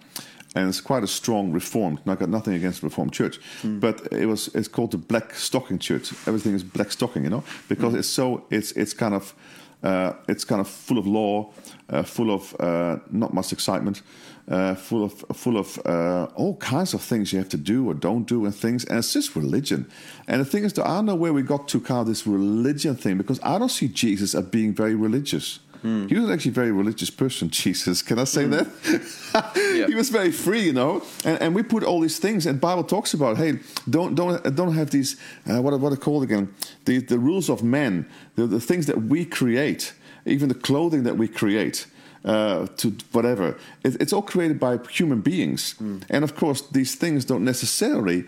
[0.54, 1.98] and it's quite a strong Reformed.
[2.04, 3.78] And I got nothing against the Reformed Church, Hmm.
[3.78, 6.12] but it was it's called the Black Stocking Church.
[6.26, 7.98] Everything is black stocking, you know, because Hmm.
[7.98, 9.34] it's so it's it's kind of
[9.82, 11.52] uh, it's kind of full of law,
[11.90, 14.02] uh, full of uh, not much excitement.
[14.48, 17.94] Uh, full of full of uh, all kinds of things you have to do or
[17.94, 19.88] don't do and things, and it's just religion.
[20.26, 22.26] And the thing is, that I don't know where we got to kind of this
[22.26, 25.60] religion thing because I don't see Jesus as being very religious.
[25.82, 28.02] He was actually a very religious person, Jesus.
[28.02, 28.66] Can I say that?
[29.88, 31.02] He was very free, you know.
[31.24, 34.74] And, and we put all these things, and Bible talks about, hey, don't don't don't
[34.74, 35.16] have these
[35.48, 36.48] uh, what are- what are called again?
[36.84, 41.16] The the rules of men, the, the things that we create, even the clothing that
[41.18, 41.86] we create.
[42.24, 45.74] Uh, to whatever, it, it's all created by human beings,
[46.08, 48.24] and of course, these things don't necessarily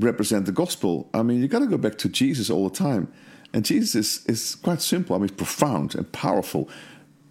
[0.00, 1.06] represent the gospel.
[1.12, 3.08] I mean, you got to go back to Jesus all the time,
[3.56, 5.16] and Jesus is, is quite simple.
[5.16, 6.68] I mean, profound and powerful,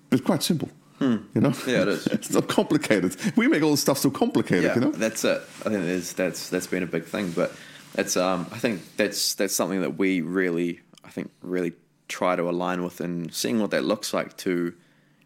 [0.09, 0.69] but quite simple.
[0.99, 1.69] You know, Hmm.
[1.69, 2.07] Yeah, it is.
[2.17, 3.15] it's not complicated.
[3.35, 4.63] We make all this stuff so complicated.
[4.63, 5.41] yeah, You know, that's it.
[5.65, 7.51] I think there's, that's that's been a big thing, but
[7.93, 11.73] it's um I think that's that's something that we really I think really
[12.07, 14.73] try to align with and seeing what that looks like to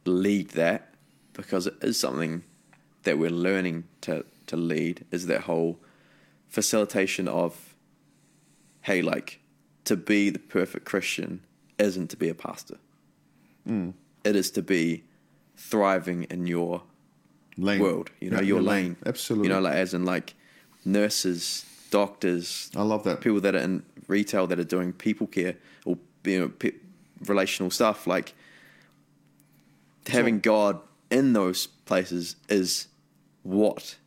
[0.05, 0.93] lead that
[1.33, 2.43] because it is something
[3.03, 5.79] that we're learning to to lead is that whole
[6.49, 7.75] facilitation of
[8.81, 9.39] hey like
[9.89, 11.41] to be the perfect Christian
[11.77, 12.77] isn't to be a pastor.
[13.65, 13.89] Hmm.
[14.23, 15.03] It is to be
[15.57, 16.83] thriving in your
[17.57, 17.79] Lane.
[17.81, 18.09] world.
[18.21, 18.83] You know, Yeah, your your lane.
[18.85, 18.95] lane.
[19.05, 19.47] Absolutely.
[19.47, 20.35] You know, like as in like
[20.85, 22.69] nurses, doctors.
[22.75, 23.21] I love that.
[23.21, 26.77] People that are in retail that are doing people care or you know pe-
[27.25, 28.05] relational stuff.
[28.07, 28.33] Like
[30.07, 32.87] having God in those places is
[33.43, 33.97] what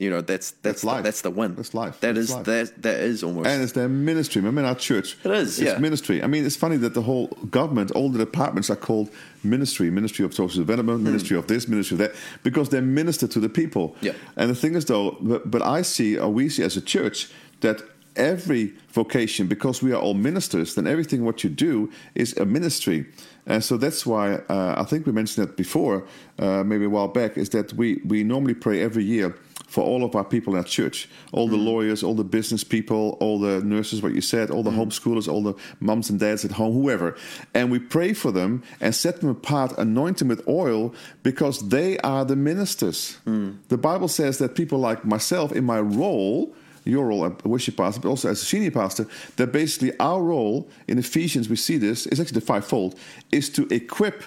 [0.00, 0.20] you know.
[0.20, 1.04] That's that's That's the, life.
[1.04, 1.54] that's the win.
[1.54, 2.00] That's life.
[2.00, 2.44] That is life.
[2.46, 3.46] that that is almost.
[3.48, 4.40] And it's their ministry.
[4.40, 5.78] Remember in our church, It is, It's yeah.
[5.78, 6.22] ministry.
[6.22, 9.10] I mean, it's funny that the whole government, all the departments are called
[9.44, 13.40] ministry, ministry of social development, ministry of this, ministry of that, because they minister to
[13.40, 13.88] the people.
[14.00, 14.06] Hmm.
[14.06, 14.12] Yeah.
[14.36, 17.30] And the thing is, though, but, but I see, or we see as a church,
[17.60, 17.82] that
[18.16, 23.06] every vocation, because we are all ministers, then everything what you do is a ministry.
[23.46, 26.06] And so that's why uh, I think we mentioned that before,
[26.38, 29.36] uh, maybe a while back, is that we, we normally pray every year
[29.70, 31.64] for all of our people in our church, all the mm.
[31.64, 34.76] lawyers, all the business people, all the nurses, what you said, all the mm.
[34.76, 37.16] homeschoolers, all the mums and dads at home, whoever.
[37.54, 41.98] And we pray for them and set them apart, anoint them with oil because they
[41.98, 43.18] are the ministers.
[43.24, 43.58] Mm.
[43.68, 46.52] The Bible says that people like myself, in my role,
[46.84, 49.06] your role as a worship pastor, but also as a senior pastor,
[49.36, 52.98] that basically our role in Ephesians, we see this, is actually the fivefold,
[53.30, 54.24] is to equip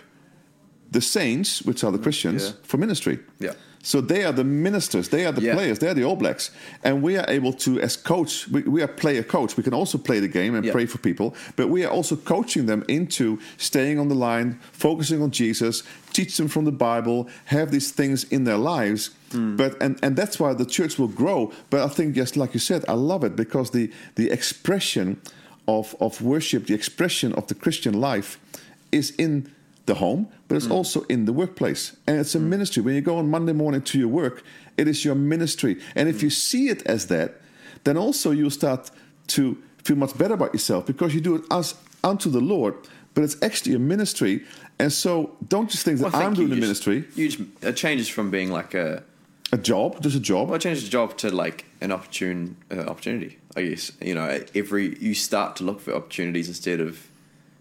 [0.91, 2.51] the saints, which are the Christians, Yeah.
[2.63, 3.19] for ministry.
[3.39, 3.56] Yeah.
[3.86, 5.56] So they are the ministers, they are the Yeah.
[5.56, 6.52] players, they are the All Blacks,
[6.86, 9.58] and we are able to, as coach, we, we are player coach.
[9.58, 10.72] We can also play the game and Yeah.
[10.72, 15.22] pray for people, but we are also coaching them into staying on the line, focusing
[15.22, 19.10] on Jesus, teach them from the Bible, have these things in their lives.
[19.34, 19.58] Hmm.
[19.58, 21.52] But and, and that's why the church will grow.
[21.69, 25.17] But I think just like you said, I love it because the the expression
[25.67, 28.39] of of worship, the expression of the Christian life,
[28.91, 29.50] is in
[29.86, 30.72] the home, but it's hmm.
[30.72, 31.96] also in the workplace.
[32.08, 32.50] And it's a hmm.
[32.50, 32.82] ministry.
[32.82, 34.43] When you go on Monday morning to your work,
[34.78, 35.80] it is your ministry.
[35.96, 36.26] And if hmm.
[36.26, 37.41] you see it as that,
[37.84, 38.91] then also you start
[39.28, 42.76] to feel much better about yourself because you do it as unto the Lord,
[43.13, 44.43] but it's actually a ministry.
[44.80, 47.43] And so don't just think that Well, I I'm think doing the ministry, You just,
[47.62, 49.04] it changes from being like a
[49.52, 50.48] a job, just a job.
[50.48, 53.38] Well, it changes the job to like an opportune uh, opportunity.
[53.56, 57.08] I guess you know every you start to look for opportunities instead of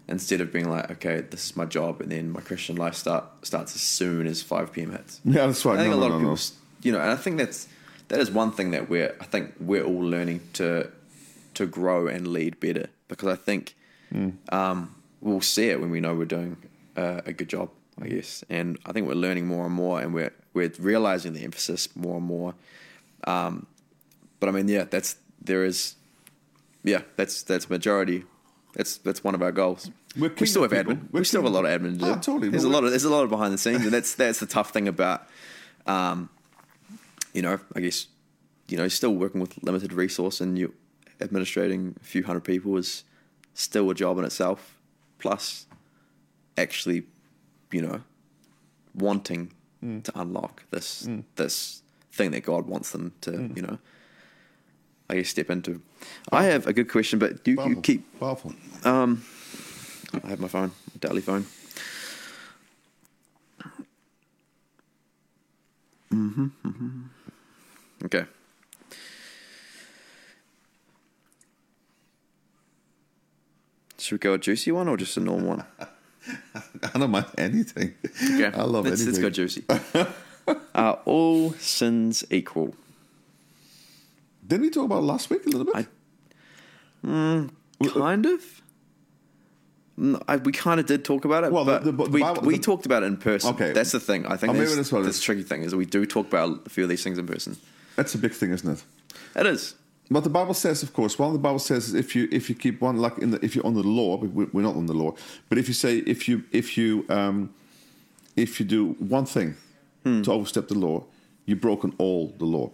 [0.07, 3.23] instead of being like, okay, this is my job, and then my Christian life start
[3.45, 4.91] starts as soon as five p.m.
[4.91, 5.21] hits.
[5.25, 5.75] Yeah, that's right.
[5.79, 6.27] I think No, a lot no, of no.
[6.27, 7.67] people, s- you know, and I think that's
[8.09, 10.89] that is one thing that we're I think we're all learning to
[11.53, 13.75] to grow and lead better because I think
[14.11, 14.29] Hmm.
[14.49, 16.57] um, we'll see it when we know we're doing
[16.95, 20.13] uh, a good job, I guess, and I think we're learning more and more, and
[20.13, 22.53] we're we're realizing the emphasis more and more.
[23.25, 23.65] Um,
[24.39, 25.95] but I mean, yeah, that's there is,
[26.83, 28.23] yeah, that's that's majority.
[28.73, 29.89] That's that's one of our goals.
[30.17, 30.87] We're we still have admin.
[30.89, 31.07] people.
[31.11, 32.05] We We're still have a lot of admin to do.
[32.11, 32.49] Ah, totally.
[32.49, 34.45] There's a lot of there's a lot of behind the scenes, and that's that's the
[34.47, 35.27] tough thing about,
[35.85, 36.29] um,
[37.33, 38.07] you know, I guess,
[38.67, 40.73] you know, still working with limited resource and you
[41.19, 43.03] administrating a few hundred people is
[43.53, 44.79] still a job in itself.
[45.19, 45.67] Plus,
[46.57, 47.03] actually,
[47.71, 48.01] you know,
[48.95, 49.51] wanting
[49.83, 50.01] Mm.
[50.03, 51.81] to unlock this this
[52.11, 53.55] thing that God wants them to, Mm.
[53.57, 53.79] you know,
[55.13, 55.79] I guess step into.
[56.31, 58.19] I have a good question, but you, you keep.
[58.19, 58.51] Powerful.
[58.83, 59.23] Um,
[60.23, 61.45] I have my phone, daily phone.
[66.11, 67.01] Mm-hmm, mm-hmm.
[68.05, 68.25] Okay.
[73.99, 75.65] Should we go a juicy one or just a normal one?
[76.91, 77.93] I don't mind anything.
[78.03, 78.45] Okay.
[78.45, 79.05] I love let's, anything.
[79.05, 79.63] Let's go juicy.
[80.73, 82.75] Are all sins equal?
[84.53, 85.75] Didn't we talk about it last week a little bit?
[87.03, 87.49] I-
[87.89, 88.61] Kind of.
[89.99, 92.43] Mm, I, we kind of did talk about it, Well, the- the- the we, Bible-
[92.43, 93.49] we talked about it in person.
[93.55, 93.71] Okay.
[93.73, 94.27] that's the thing.
[94.27, 95.17] I think maybe that's, that's what is.
[95.17, 97.25] the tricky thing is that we do talk about a few of these things in
[97.25, 97.57] person.
[97.95, 98.83] That's a big thing, isn't it?
[99.35, 99.73] It is.
[100.11, 102.47] But the Bible says, of course, one of the Bible says is if you if
[102.47, 104.85] you keep one like in the, if you're on the law, we- we're not on
[104.85, 105.15] the law,
[105.49, 107.51] but if you say if you if you um,
[108.35, 109.55] if you do one thing
[110.03, 111.03] to overstep the law,
[111.47, 112.69] you've broken all the law.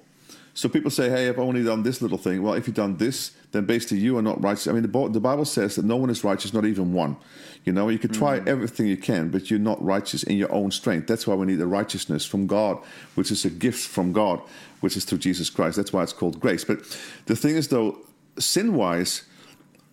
[0.60, 3.32] So people say, "Hey, I've only done this little thing." Well, if you've done this,
[3.54, 4.68] then basically you are not righteous.
[4.68, 7.16] I mean, the, the Bible says that no one is righteous, not even one.
[7.64, 8.48] You know, you can try mm.
[8.48, 11.08] everything you can, but you're not righteous in your own strength.
[11.08, 12.78] That's why we need the righteousness from God,
[13.16, 14.42] which is a gift from God,
[14.82, 15.78] which is through Jesus Christ.
[15.78, 16.66] That's why it's called grace.
[16.66, 16.80] But
[17.28, 17.98] the thing is, though,
[18.38, 19.24] sin-wise,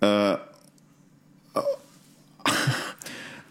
[0.03, 0.39] uh,
[1.55, 1.63] uh,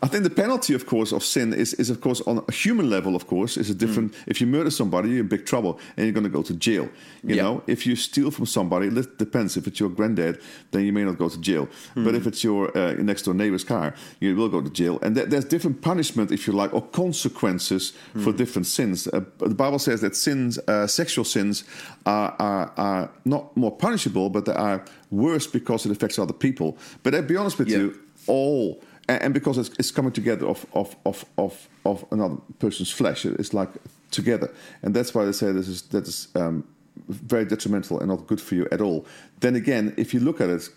[0.04, 2.90] I think the penalty, of course, of sin is, is of course, on a human
[2.90, 4.14] level, of course, is a different.
[4.28, 6.90] If you murder somebody, you're in big trouble and you're going to go to jail.
[7.24, 7.44] You Yeah.
[7.44, 9.58] know, if you steal from somebody, it depends.
[9.58, 10.40] If it's your granddad,
[10.72, 11.68] then you may not go to jail.
[11.96, 15.00] But if it's your uh, next door neighbor's car, you will go to jail.
[15.02, 19.08] And th- there's different punishment, if you like, or consequences for different sins.
[19.08, 21.64] Uh, the Bible says that sins, uh, sexual sins,
[22.06, 26.78] are, are, are not more punishable, but they are worse because it affects other people.
[27.04, 27.78] But I'll be honest with Yeah.
[27.78, 32.38] you, all and, and because it's, it's coming together of, of, of, of, of another
[32.60, 33.70] person's flesh it's like
[34.12, 36.64] together, and that's why they say this is that is um,
[37.08, 39.06] very detrimental and not good for you at all.
[39.40, 40.70] Then again, if you look at it,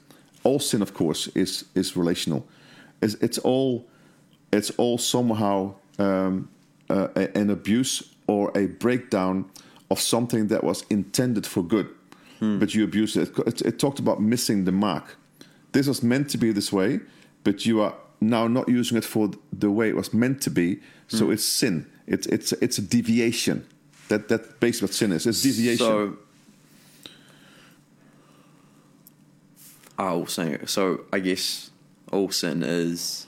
[0.45, 2.47] all sin, of course, is is relational.
[3.01, 3.87] It's, it's all
[4.53, 6.49] it's all somehow um,
[6.91, 9.45] uh, an abuse or a breakdown
[9.91, 11.88] of something that was intended for good,
[12.59, 13.31] but you abuse it.
[13.47, 13.62] it.
[13.62, 15.17] It talked about missing the mark.
[15.73, 17.01] This was meant to be this way,
[17.45, 20.81] but you are now not using it for the way it was meant to be.
[21.09, 21.87] So it's sin.
[22.07, 23.66] It's it's it's a deviation.
[24.09, 25.26] That that basically what sin is.
[25.26, 25.78] It's deviation.
[25.78, 26.16] So,
[29.98, 31.70] oh, so so I guess
[32.12, 33.26] all sin is,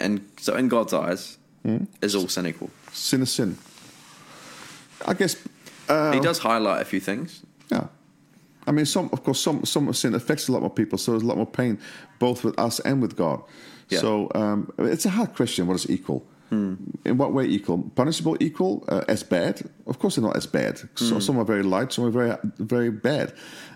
[0.00, 1.84] and so in God's eyes, Hmm?
[2.00, 2.70] is all sin equal.
[2.92, 3.56] sin is sin.
[5.06, 5.36] I guess.
[5.88, 7.42] Uh, he does highlight a few things.
[7.70, 7.86] Yeah.
[8.66, 11.22] I mean, some of course, some some sin affects a lot more people, so there's
[11.22, 11.78] a lot more pain,
[12.18, 13.42] both with us and with God.
[13.88, 14.00] Yeah.
[14.00, 15.66] So um, it's a hard question.
[15.66, 16.22] What is equal?
[17.04, 17.78] In what way equal?
[17.94, 19.62] Punishable equal uh, as bad?
[19.86, 20.80] Of course, they're not as bad.
[20.96, 23.32] So, Some are very light, some are very very bad.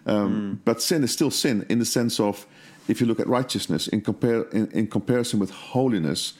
[0.07, 2.47] Um, But sin is still sin in the sense of
[2.89, 6.35] if you look at righteousness in compare in, in comparison with holiness.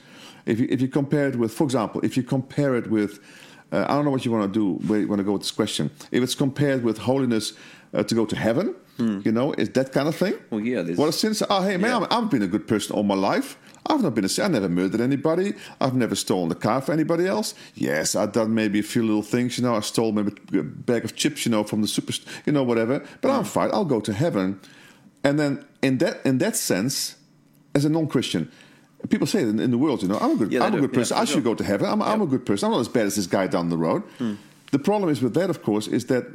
[0.45, 3.19] If you if you compare it with, for example, if you compare it with
[3.71, 5.41] uh, I don't know what you want to do, where you want to go with
[5.41, 5.89] this question.
[6.11, 7.53] If it's compared with holiness
[7.93, 10.35] uh, to go to heaven, you know, is that kind of thing?
[10.49, 11.33] Well, yeah, there's- What a sin.
[11.49, 12.07] Oh, hey, man, Yeah.
[12.09, 13.57] I'm, I've been a good person all my life.
[13.87, 14.45] I've not been a sin.
[14.45, 15.53] I never murdered anybody.
[15.81, 17.53] I've never stolen a car for anybody else.
[17.75, 19.75] Yes, I've done maybe a few little things, you know.
[19.75, 22.13] I stole maybe a bag of chips, you know, from the super,
[22.45, 23.03] you know, whatever.
[23.21, 23.69] But I'm fine.
[23.73, 24.59] I'll go to heaven.
[25.23, 27.15] And then in that in that sense,
[27.75, 28.49] as a non-Christian,
[29.09, 30.81] people say in, in the world, you know, I'm a good, Yeah, I'm a do.
[30.87, 31.17] good person.
[31.17, 31.85] Yeah, I should go to heaven.
[31.87, 32.65] I'm, I'm a good person.
[32.67, 34.01] I'm not as bad as this guy down the road.
[34.17, 34.35] Hmm.
[34.71, 36.25] The problem is with that, of course, is that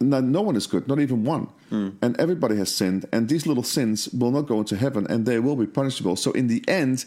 [0.00, 1.48] no, no one is good, not even one.
[1.70, 1.90] Hmm.
[2.02, 5.38] And everybody has sinned, and these little sins will not go into heaven, and they
[5.38, 6.16] will be punishable.
[6.16, 7.06] So in the end,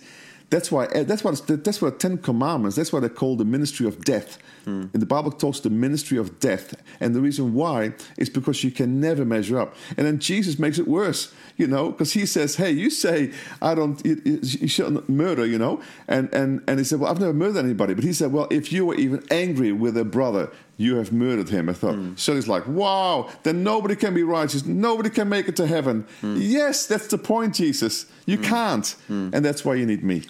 [0.50, 2.76] that's why eh, that's what that's what the Ten Commandments.
[2.76, 4.40] That's why they call the ministry of death.
[4.66, 4.86] Hmm.
[4.94, 8.72] In the Bible, talks the ministry of death, and the reason why is because you
[8.72, 9.76] can never measure up.
[9.96, 13.76] And then Jesus makes it worse, you know, because he says, "Hey, you say I
[13.76, 17.20] don't, you, you you shouldn't murder, you know," and and and he said, "Well, I've
[17.20, 20.52] never murdered anybody," but he said, "Well, if you were even angry with a brother,
[20.80, 24.66] you have murdered him." I thought, so he's like, "Wow, then nobody can be righteous,
[24.66, 28.06] nobody can make it to heaven." Yes, that's the point, Jesus.
[28.26, 30.24] You can't, and that's why you need me.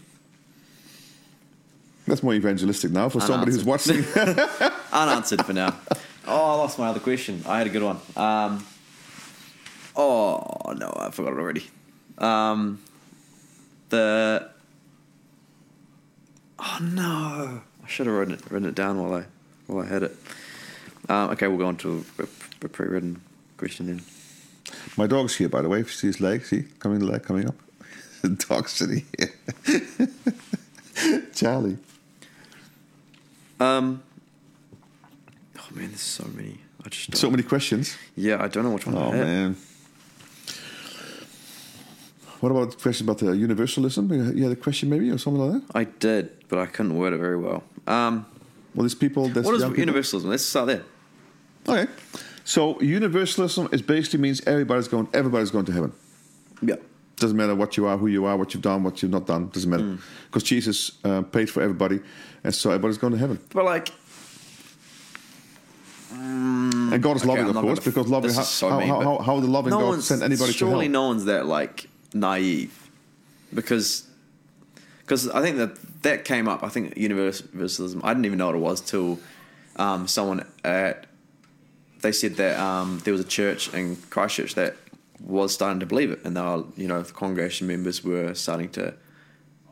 [2.08, 4.04] That's more evangelistic now for somebody who's watching.
[4.92, 5.76] Unanswered for now.
[6.28, 7.44] Oh, I lost my other question.
[7.48, 8.00] I had a good one.
[8.18, 8.66] Um,
[9.96, 11.66] oh no, I forgot it already.
[12.18, 12.80] Um,
[13.90, 14.50] the
[16.60, 19.26] oh no, I should have written it, written it down while I
[19.68, 20.16] while I had it.
[21.10, 22.24] Um, okay, we'll go on to a,
[22.66, 23.22] a pre-written
[23.58, 24.02] question then.
[24.96, 25.80] My dog's here, by the way.
[25.80, 27.56] If you see his leg, see coming leg coming up.
[28.22, 30.10] The dog's sitting here.
[31.34, 31.78] Charlie.
[33.62, 34.04] Um,
[35.58, 36.60] oh man, there's so many.
[36.86, 37.96] I just So many questions.
[38.18, 38.98] yeah, I don't know which one.
[38.98, 39.56] Oh man.
[42.42, 44.12] What about the question about the universalism?
[44.38, 45.76] You had a question maybe or something like that?
[45.78, 47.64] I did, but I couldn't word it very well.
[47.88, 48.26] Um,
[48.76, 49.28] Well, these people.
[49.30, 50.30] That's what is people- universalism?
[50.30, 50.84] Let's start there.
[51.68, 51.92] Okay.
[52.44, 55.08] So universalism is basically means everybody's going.
[55.14, 55.92] Everybody's going to heaven.
[56.62, 56.76] Yeah.
[57.18, 59.50] Doesn't matter what you are, who you are, what you've done, what you've not done.
[59.50, 62.00] Doesn't matter because Jesus uh, paid for everybody,
[62.44, 63.40] and so everybody's going to heaven.
[63.54, 63.90] But like,
[66.12, 69.02] And God is Okay, loving, I'm of course, because loving how, so how, mean, how,
[69.02, 72.90] how, how the loving no God sent anybody to surely no one's that like naive,
[73.54, 74.08] because
[75.02, 76.64] because I think that that came up.
[76.64, 78.02] I think universalism.
[78.04, 79.20] I didn't even know what it was till
[79.76, 81.06] um, someone at
[82.02, 84.76] they said that um, there was a church in Christchurch that
[85.22, 88.70] was starting to believe it, and they were, you know the congregation members were starting
[88.70, 88.94] to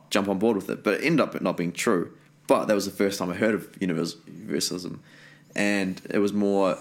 [0.10, 0.84] jump on board with it.
[0.84, 2.14] But it ended up not being true.
[2.48, 5.02] But that was the first time I heard of universalism,
[5.56, 6.78] and it was more.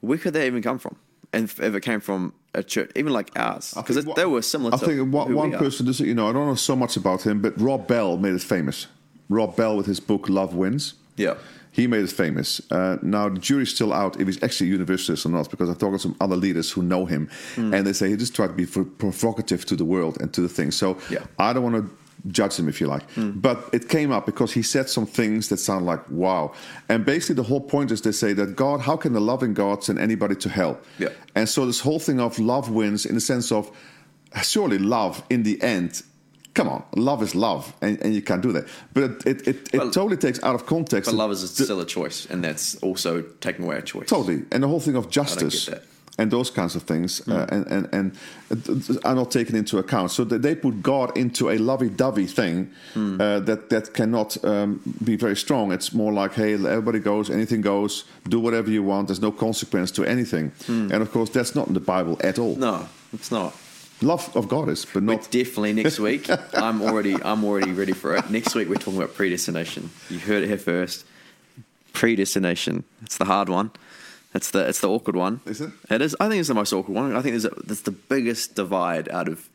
[0.00, 0.96] Where could that even come from?
[1.32, 4.74] And if it came from a church, even like ours, because they were similar.
[4.74, 5.58] I think one, we one are.
[5.58, 8.34] person, does you know, I don't know so much about him, but Rob Bell made
[8.34, 8.86] it famous.
[9.28, 10.94] Rob Bell with his book Love Wins.
[11.16, 11.34] Yeah.
[11.76, 12.60] He made it famous.
[12.70, 15.78] Uh, now the jury's still out if he's actually a universalist or not, because I've
[15.78, 17.74] talked to some other leaders who know him, Hmm.
[17.74, 20.40] and they say he just tried to be pro- provocative to the world and to
[20.40, 20.70] the thing.
[20.72, 21.24] So Yeah.
[21.38, 21.84] I don't want to
[22.40, 23.04] judge him if you like,
[23.46, 26.52] but it came up because he said some things that sound like wow.
[26.88, 29.84] And basically, the whole point is they say that God, how can the loving God
[29.84, 30.74] send anybody to hell?
[30.98, 31.10] Yeah.
[31.34, 33.70] And so this whole thing of love wins in the sense of
[34.42, 36.02] surely love in the end.
[36.56, 38.64] Come on, love is love, and, and you can't do that.
[38.94, 41.10] But it, it, it, it totally takes out of context.
[41.10, 44.08] But love is still a choice, and that's also taking away a choice.
[44.08, 44.38] Totally.
[44.52, 45.68] And the whole thing of justice.
[46.18, 50.10] and those kinds of things, uh, and, and, and are not taken into account.
[50.10, 55.36] So they put God into a lovey-dovey thing uh, that that cannot um, be very
[55.36, 55.72] strong.
[55.72, 59.08] It's more like, hey, everybody goes, anything goes, do whatever you want.
[59.08, 62.56] There's no consequence to anything, and of course, that's not in the Bible at all.
[62.56, 63.52] No, it's not.
[64.02, 65.30] Love of God is, but not.
[65.30, 66.28] definitely next week.
[66.54, 68.28] I'm already I'm already ready for it.
[68.30, 69.90] Next week we're talking about predestination.
[70.10, 71.04] You heard it here first.
[71.92, 72.84] Predestination.
[73.02, 73.70] It's the hard one.
[74.34, 75.40] It's the it's the awkward one.
[75.46, 75.70] Is it?
[75.88, 76.14] It is.
[76.20, 77.16] I think it's the most awkward one.
[77.16, 79.48] I think there's a, there's the biggest divide out of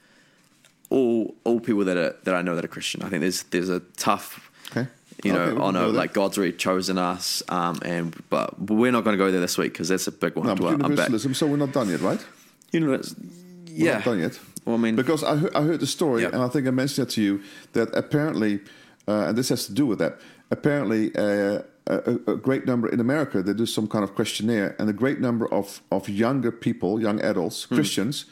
[0.89, 3.03] all all people that are that I know that are Christian.
[3.03, 4.49] I think there's there's a tough.
[4.71, 4.87] Okay.
[5.23, 9.03] You know, Okay, on a like God's already chosen us, um, and but we're not
[9.03, 10.47] going to go there this week because that's a big one.
[10.47, 11.09] No, to- but I'm back.
[11.09, 11.35] universalism.
[11.35, 12.25] So we're not done yet, right?
[12.71, 14.39] You know, it's- We're yeah, not done yet.
[14.65, 16.29] Well, I mean, Because I heard, I heard the story, Yeah.
[16.33, 17.41] and I think I mentioned that to you,
[17.73, 18.59] that apparently,
[19.07, 20.19] uh, and this has to do with that,
[20.51, 24.89] apparently uh, a, a great number in America, they do some kind of questionnaire, and
[24.89, 27.75] a great number of, of younger people, young adults, Hmm.
[27.75, 28.25] Christians,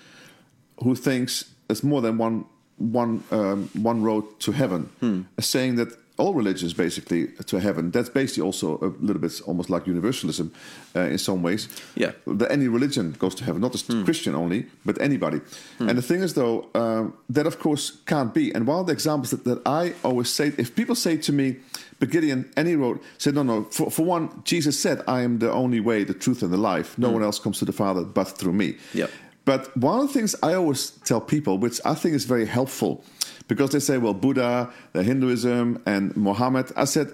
[0.84, 2.46] who thinks there's more than one,
[2.78, 5.22] one, um, one road to heaven, Hmm.
[5.38, 7.92] are saying that all religions basically to heaven.
[7.92, 10.52] That's basically also a little bit almost like universalism
[10.96, 11.68] uh, in some ways.
[11.96, 12.12] Yeah.
[12.28, 15.42] That any religion goes to heaven, not just Christian only, but anybody.
[15.80, 18.54] And the thing is, though, um, that of course can't be.
[18.54, 21.56] And one of the examples that, that I always say, if people say to me,
[22.00, 25.52] but Gideon, any road, said, no, no, for, for one, Jesus said, I am the
[25.52, 26.98] only way, the truth, and the life.
[26.98, 28.78] No one else comes to the Father but through me.
[28.94, 29.12] Yep.
[29.46, 33.04] But one of the things I always tell people, which I think is very helpful,
[33.50, 37.14] because they say, well, Buddha, the Hinduism, and Mohammed, I said,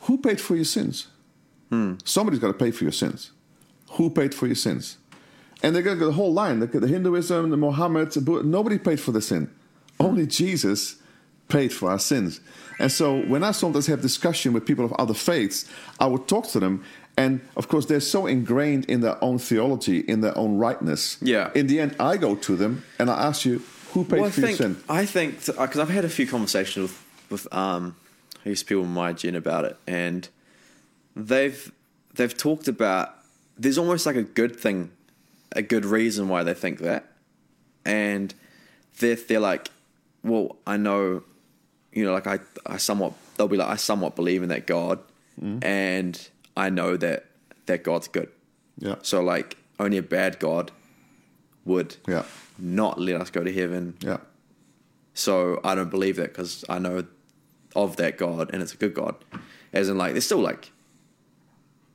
[0.00, 1.06] who paid for your sins?
[1.68, 1.94] Hmm.
[2.04, 3.30] Somebody's got to pay for your sins.
[3.92, 4.96] Who paid for your sins?
[5.62, 6.58] And they got the whole line.
[6.58, 9.50] The Hinduism, the Mohammed, the Buddha, nobody paid for the sin.
[10.00, 10.96] Only Jesus
[11.48, 12.40] paid for our sins.
[12.78, 15.66] And so when I sometimes have discussion with people of other faiths,
[15.98, 16.82] I would talk to them.
[17.18, 21.18] And of course, they're so ingrained in their own theology, in their own rightness.
[21.20, 21.50] Yeah.
[21.54, 24.30] In the end, I go to them and I ask you, who paid Well, I
[24.30, 24.76] for your think sin?
[24.88, 27.96] I think because I've had a few conversations with with um,
[28.44, 30.28] I guess people in my gen about it, and
[31.16, 31.70] they've
[32.14, 33.14] they've talked about
[33.58, 34.90] there's almost like a good thing,
[35.52, 37.04] a good reason why they think that,
[37.84, 38.34] and
[38.98, 39.70] they're they're like,
[40.22, 41.22] well, I know,
[41.92, 44.98] you know, like I I somewhat they'll be like I somewhat believe in that God,
[45.40, 45.64] Mm-hmm.
[45.64, 47.24] and I know that
[47.66, 48.28] that God's good.
[48.78, 48.96] Yeah.
[49.02, 50.70] So like only a bad God
[51.64, 52.24] would Yeah.
[52.58, 53.96] not let us go to heaven.
[54.00, 54.18] Yeah.
[55.14, 57.04] So I don't believe that because I know
[57.76, 59.14] of that God and it's a good God.
[59.72, 60.72] As in, like, there's still like,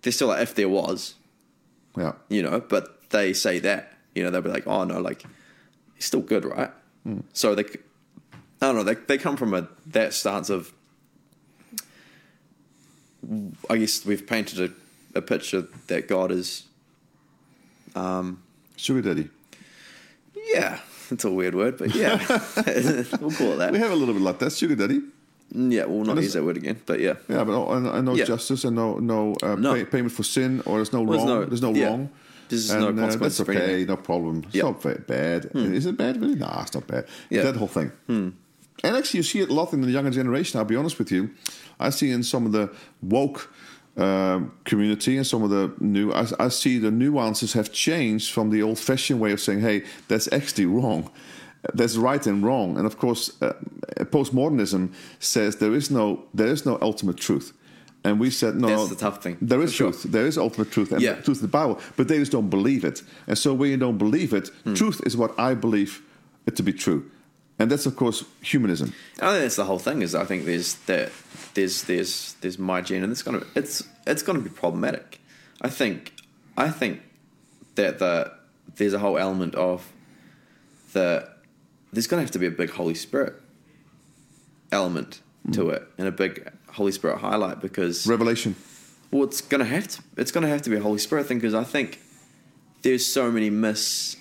[0.02, 1.16] there's still like, if there was,
[1.98, 2.14] Yeah.
[2.30, 5.24] you know, but they say that, you know, they'll be like, oh no, like,
[5.96, 6.72] he's still good, right?
[7.08, 7.24] Mm.
[7.34, 10.72] So they, I don't know, they, they come from a that stance of,
[13.70, 14.60] I guess we've painted
[15.16, 16.64] a, a picture that God is,
[17.96, 18.42] um,
[18.78, 19.30] Sugar daddy.
[20.54, 20.80] Yeah,
[21.12, 22.18] it's a weird word, but yeah,
[23.20, 23.70] we'll call it that.
[23.72, 24.52] We have a little bit like that.
[24.54, 25.02] Sugar daddy.
[25.54, 27.14] Yeah, we'll not use that word again, but yeah.
[27.30, 28.26] Yeah, but no, and, and no Yeah.
[28.26, 29.74] justice and no no, uh, No.
[29.76, 31.28] Pay, payment for sin or there's no Well, wrong.
[31.48, 31.88] there's There's no- no, yeah.
[31.88, 32.10] wrong.
[32.50, 33.88] There's and, no uh, consequence that's okay, anything.
[33.88, 34.44] no problem.
[34.46, 34.64] It's Yeah.
[34.64, 35.50] not bad.
[35.54, 36.20] Is it bad?
[36.22, 36.36] Really?
[36.36, 37.06] Nah, it's not bad.
[37.30, 37.44] Yeah.
[37.44, 37.92] That whole thing.
[38.08, 38.34] And
[38.84, 40.60] actually, you see it a lot in the younger generation.
[40.60, 41.30] I'll be honest with you.
[41.80, 42.70] I see in some of the
[43.02, 43.52] woke
[43.98, 46.12] um, community and some of the new.
[46.12, 50.32] I, I see the nuances have changed from the old-fashioned way of saying, "Hey, that's
[50.32, 51.10] actually wrong."
[51.74, 53.54] That's right and wrong, and of course, uh,
[54.12, 57.54] postmodernism says there is no there is no ultimate truth,
[58.04, 58.68] and we said no.
[58.68, 59.92] That's the tough thing, There is sure.
[59.92, 60.12] truth.
[60.12, 61.16] There is ultimate truth and Yeah.
[61.22, 63.02] truth in the Bible, but they just don't believe it.
[63.28, 64.74] And so when you don't believe it, Hmm.
[64.76, 66.02] truth is what I believe
[66.46, 67.04] it to be true,
[67.60, 68.94] and that's of course humanism.
[69.22, 70.02] I think that's the whole thing.
[70.02, 71.12] Is I think there's that
[71.54, 75.20] there's there's there's my gene, and it's gonna it's it's gonna be problematic.
[75.62, 76.14] I think
[76.58, 77.02] I think
[77.76, 78.34] that the
[78.76, 79.92] there's a whole element of
[80.94, 81.30] the
[81.94, 83.42] there's gonna have to be a big Holy Spirit
[84.72, 85.74] element to mm.
[85.74, 88.56] it, and a big Holy Spirit highlight because Revelation.
[89.12, 90.02] well, it's gonna have to.
[90.18, 92.00] It's gonna have to be a Holy Spirit thing because I think
[92.82, 94.18] there's so many mis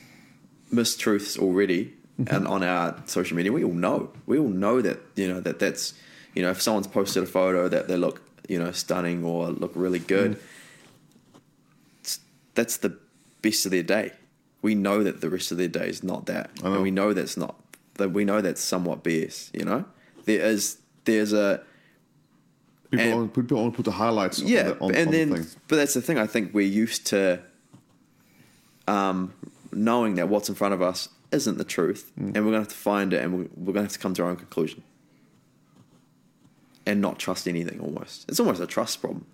[0.73, 1.95] mistruths already,
[2.27, 4.11] and on our social media, we all know.
[4.27, 5.95] We all know that you know that that's
[6.35, 9.73] you know if someone's posted a photo that they look you know stunning or look
[9.75, 10.33] really good,
[12.01, 12.21] it's-
[12.55, 12.97] that's the
[13.43, 14.13] best of their day.
[14.63, 17.37] We know that the rest of their day is not that, and we know that's
[17.37, 17.57] not
[17.95, 18.11] that.
[18.13, 19.51] We know that's somewhat BS.
[19.53, 19.85] You know,
[20.25, 21.63] there is there's a
[22.91, 24.39] People, And- only, people only put the highlights.
[24.39, 26.17] yeah, on the, on, and on then the but that's the thing.
[26.17, 27.41] I think we're used to
[28.87, 29.33] um,
[29.73, 32.35] knowing that what's in front of us isn't the truth, Mm.
[32.35, 34.23] and we're gonna have to find it, and we're, we're gonna have to come to
[34.23, 34.83] our own conclusion,
[36.87, 37.81] and not trust anything.
[37.81, 39.27] Almost, it's almost a trust problem.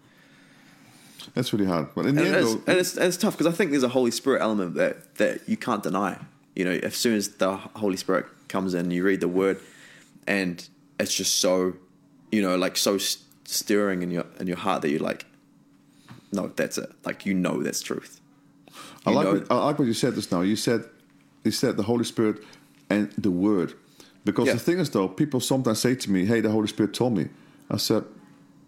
[1.35, 1.89] That's really hard.
[1.95, 3.83] But in the and, end, it's, and it's, and it's tough because I think there's
[3.83, 6.19] a Holy Spirit element that that you can't deny.
[6.57, 9.61] You know, as soon as the Holy Spirit comes in, you read the Word,
[10.27, 10.67] and
[10.99, 11.75] it's just so,
[12.33, 15.27] you know, like so st- stirring in your in your heart that you're like,
[16.33, 16.91] no, that's it.
[17.05, 18.21] Like you know that's truth.
[19.07, 20.43] I like, what, I like what you said just now.
[20.43, 20.85] You said,
[21.45, 22.43] you said the Holy Spirit
[22.89, 23.75] and the Word.
[24.25, 24.55] Because Yeah.
[24.55, 27.29] the thing is, though, people sometimes say to me, "Hey, the Holy Spirit told me."
[27.71, 28.05] I said,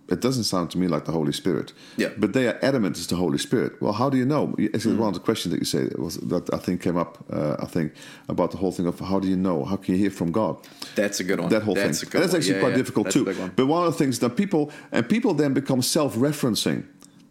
[0.08, 2.08] "It doesn't sound to me like the Holy Spirit." Yeah.
[2.16, 3.72] But they are adamant it's the Holy Spirit.
[3.82, 4.54] Well, how do you know?
[4.56, 4.96] It's Mm.
[4.96, 7.18] one of the questions that you say was that I think came up.
[7.30, 7.92] Uh, I think
[8.28, 9.64] about the whole thing of how do you know?
[9.64, 10.56] How can you hear from God?
[10.94, 11.50] That's a good one.
[11.50, 12.08] that whole that's thing.
[12.08, 12.76] A good And that's actually Yeah, quite yeah.
[12.78, 13.24] difficult That's too.
[13.42, 13.52] one.
[13.54, 16.84] But one of the things that people and people then become self-referencing.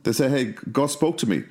[0.04, 1.44] They say, "Hey, God spoke to me,"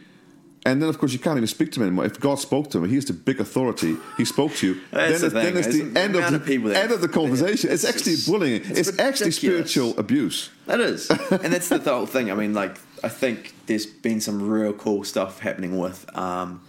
[0.66, 2.04] and then of course you can't even speak to him anymore.
[2.04, 3.96] If God spoke to him, He's the big authority.
[4.16, 4.80] He spoke to you.
[4.90, 5.56] Then, the it- then thing.
[5.56, 7.70] it's It's the the end of of the people end of the conversation.
[7.70, 8.62] It's, It's actually bullying.
[8.64, 10.50] It's, actually spiritual abuse.
[10.66, 11.10] That is,
[11.44, 12.30] and that's the, whole thing.
[12.30, 16.04] I mean, like, I think there's been some real cool stuff happening with.
[16.16, 16.60] Um,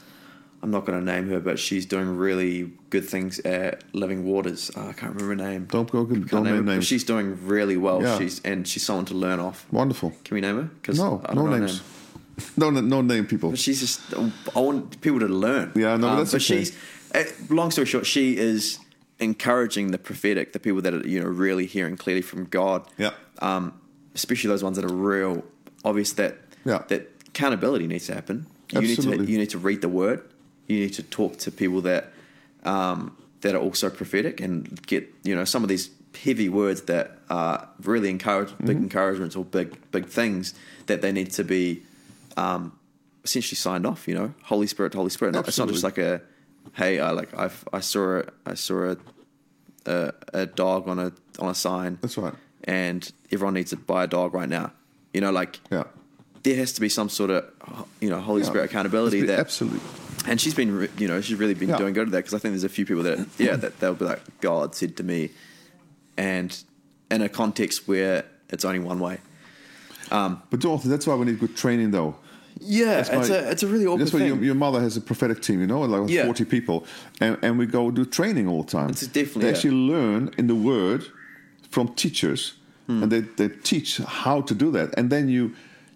[0.64, 4.70] I'm not going to name her, but she's doing really good things at Living Waters.
[4.76, 5.66] Uh, I can't remember her name.
[5.66, 6.06] Don't go.
[6.06, 6.86] Don't name her, name but names.
[6.88, 8.02] She's doing really well.
[8.02, 8.18] Yeah.
[8.20, 9.66] She's and she's someone to learn off.
[9.72, 10.14] Wonderful.
[10.24, 10.70] Can we name her?
[10.84, 11.74] 'Cause No, I no her names.
[11.78, 11.82] name.
[12.58, 13.50] No, no, name people.
[13.52, 14.00] But she's just.
[14.56, 15.72] I want people to learn.
[15.76, 16.60] Yeah, no, Um, that's but okay.
[16.64, 16.78] she's.
[17.14, 18.80] eh, Long story short, she is
[19.20, 22.88] encouraging the prophetic, the people that are you know really hearing clearly from God.
[22.98, 23.12] Yeah.
[23.40, 23.74] Um,
[24.16, 25.44] especially those ones that are real
[25.86, 26.84] obvious that Yeah.
[26.88, 28.46] that accountability needs to happen.
[28.72, 29.26] You need Absolutely.
[29.26, 30.22] to you need to read the word.
[30.68, 32.12] You need to talk to people that
[32.64, 35.90] um, that are also prophetic and get you know some of these
[36.24, 38.84] heavy words that are really encourage big Mm-hmm.
[38.84, 40.54] encouragements or big big things
[40.88, 41.84] that they need to be
[42.38, 42.78] um,
[43.24, 44.08] essentially signed off.
[44.08, 45.34] You know, Holy Spirit, Holy Spirit.
[45.34, 46.22] Not, it's not just like a
[46.74, 48.98] hey, I like I've I saw a, I saw a,
[49.86, 51.98] a a dog on a on a sign.
[52.02, 52.34] That's right.
[52.66, 54.72] And everyone needs to buy a dog right now.
[55.14, 55.86] You know, like Yeah.
[56.44, 57.46] there has to be some sort of
[58.00, 58.48] you know Holy Yeah.
[58.48, 59.80] Spirit accountability that absolutely.
[60.28, 61.78] and she's been, you know, she's really been Yeah.
[61.78, 63.96] doing good at that because I think there's a few people that, yeah, that they'll
[63.96, 65.32] be like, God said to me,
[66.18, 66.56] and
[67.10, 69.18] in a context where it's only one way.
[70.12, 72.16] But Dorothy, that's why we need good training, though.
[72.60, 75.02] Yeah, it's why- a it's a really awkward That's why your, your mother has a
[75.02, 76.26] prophetic team, you know, like Yeah.
[76.26, 76.86] 40 people,
[77.20, 78.90] and, and we go do training all the time.
[78.90, 79.54] It's definitely- They yeah.
[79.56, 81.06] actually learn in the word
[81.70, 82.54] from teachers,
[82.88, 83.04] Hmm.
[83.04, 84.94] and they, they teach how to do that.
[84.98, 85.52] And then you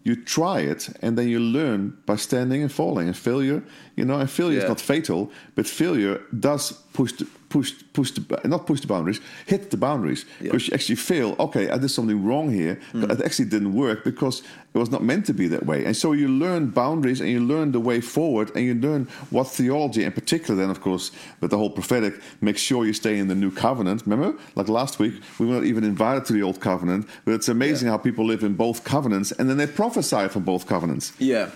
[0.07, 3.07] you try it, and then you learn by standing and falling.
[3.07, 3.63] And failure,
[3.97, 7.25] you know, and failure is not fatal, but failure does push the,
[7.55, 8.21] push push the
[8.53, 10.51] not push the boundaries, hit the boundaries Yeah.
[10.51, 11.27] Because you actually feel.
[11.45, 12.75] Okay, I did something wrong here.
[13.01, 14.35] but It actually didn't work because
[14.73, 15.79] it was not meant to be that way.
[15.87, 19.47] And so you learn boundaries and you learn the way forward and you learn what
[19.59, 21.05] theology, in particular, then of course,
[21.41, 24.01] with the whole prophetic, make sure you stay in the new covenant.
[24.05, 27.47] Remember, like last week, we were not even invited to the old covenant, but it's
[27.49, 27.93] amazing Yeah.
[27.93, 31.05] how people live in both covenants and then they prophesy from both covenants.
[31.19, 31.47] Yeah,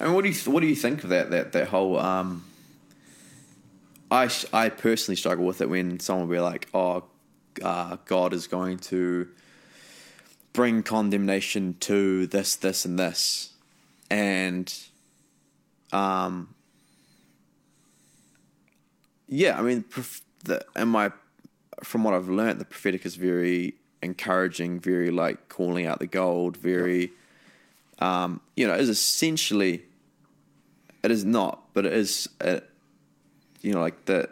[0.00, 1.94] I mean, what do you what do you think of that that that whole?
[1.98, 2.42] Um,
[4.12, 7.04] I I personally struggle with it when someone will be like, "Oh,
[7.62, 9.28] uh, God is going to
[10.52, 13.54] bring condemnation to this, this, and this,"
[14.10, 14.72] and
[15.92, 16.54] um,
[19.28, 21.10] yeah, I mean, prof- the and my
[21.82, 26.58] from what I've learned, the prophetic is very encouraging, very like calling out the gold,
[26.58, 27.12] very
[27.98, 29.84] um, you know, is essentially
[31.02, 32.60] it is not, but it is uh
[33.62, 34.28] you know, like the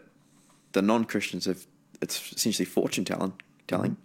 [0.73, 1.67] the non Christians have
[2.03, 3.33] it's essentially fortune telling
[3.67, 3.97] telling.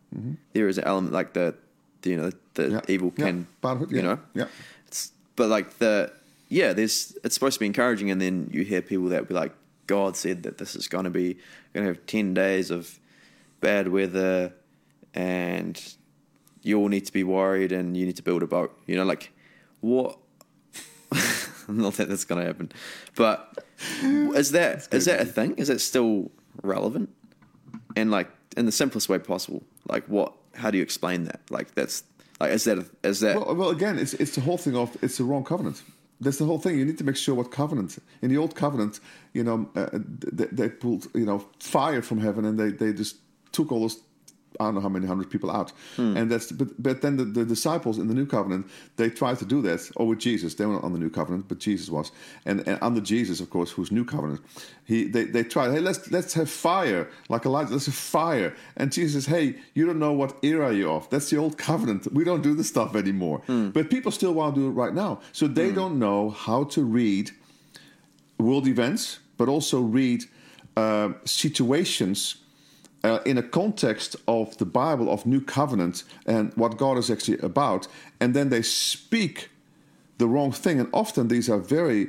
[0.53, 1.55] There is an element like the,
[2.01, 2.73] the you know the Mm-hmm.
[2.75, 2.81] Yeah.
[2.87, 4.47] evil can of you know Yeah.
[4.87, 6.11] it's but like the
[6.47, 9.53] yeah there's it's supposed to be encouraging and then you hear people that be like
[9.87, 11.33] God said that this is going to be
[11.73, 12.97] going to have 10 days of
[13.59, 14.53] bad weather
[15.13, 15.95] and
[16.63, 19.03] you all need to be worried and you need to build a boat you know
[19.05, 19.31] like
[19.81, 20.17] what
[21.83, 22.71] not that that's going to happen
[23.15, 23.63] but
[24.03, 26.31] is that is that a thing is that still
[26.63, 27.09] relevant
[27.95, 31.73] and like in the simplest way possible like what how do you explain that like
[31.75, 32.03] that's
[32.39, 35.17] like is that is that Well, well, again, it's it's the whole thing of it's
[35.17, 35.81] the wrong covenant.
[36.19, 36.77] That's the whole thing.
[36.77, 37.97] You need to make sure what covenant.
[38.21, 38.99] In the old covenant,
[39.33, 43.17] you know, uh, they, they pulled you know fire from heaven and they they just
[43.51, 43.99] took all those.
[44.59, 46.15] I don't know how many hundred people out, hmm.
[46.17, 49.45] and that's but but then the, the disciples in the new covenant they tried to
[49.45, 49.89] do that.
[49.95, 52.11] Or oh, with Jesus, they were not on the new covenant, but Jesus was,
[52.45, 54.41] and, and under Jesus, of course, who's new covenant,
[54.85, 55.71] he they, they tried.
[55.71, 57.73] Hey, let's let's have fire like Elijah.
[57.73, 61.09] Let's have fire, and Jesus says, Hey, you don't know what era you're of.
[61.09, 62.11] That's the old covenant.
[62.13, 63.41] We don't do this stuff anymore.
[63.47, 63.69] Hmm.
[63.69, 65.75] But people still want to do it right now, so they hmm.
[65.75, 67.31] don't know how to read
[68.37, 70.25] world events, but also read
[70.77, 72.35] uh, situations
[73.05, 77.39] uh, in a context of the Bible, of New Covenant, and what God is actually
[77.51, 77.87] about.
[78.21, 79.49] And then they speak
[80.17, 80.79] the wrong thing.
[80.81, 82.07] And often these are very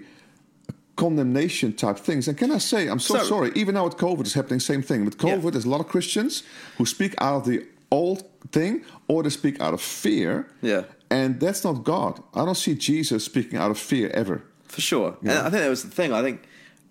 [0.96, 2.28] condemnation type things.
[2.28, 4.82] And can I say, I'm so, So- sorry, even now with COVID is happening, same
[4.82, 5.04] thing.
[5.04, 5.50] With COVID, Yeah.
[5.50, 6.42] there's a lot of Christians
[6.78, 10.46] who speak out of the old thing or they speak out of fear.
[10.62, 10.82] Yeah.
[11.10, 12.22] And that's not God.
[12.34, 14.42] I don't see Jesus speaking out of fear ever.
[14.68, 15.16] for sure.
[15.22, 16.12] And I think that was the thing.
[16.12, 16.38] I think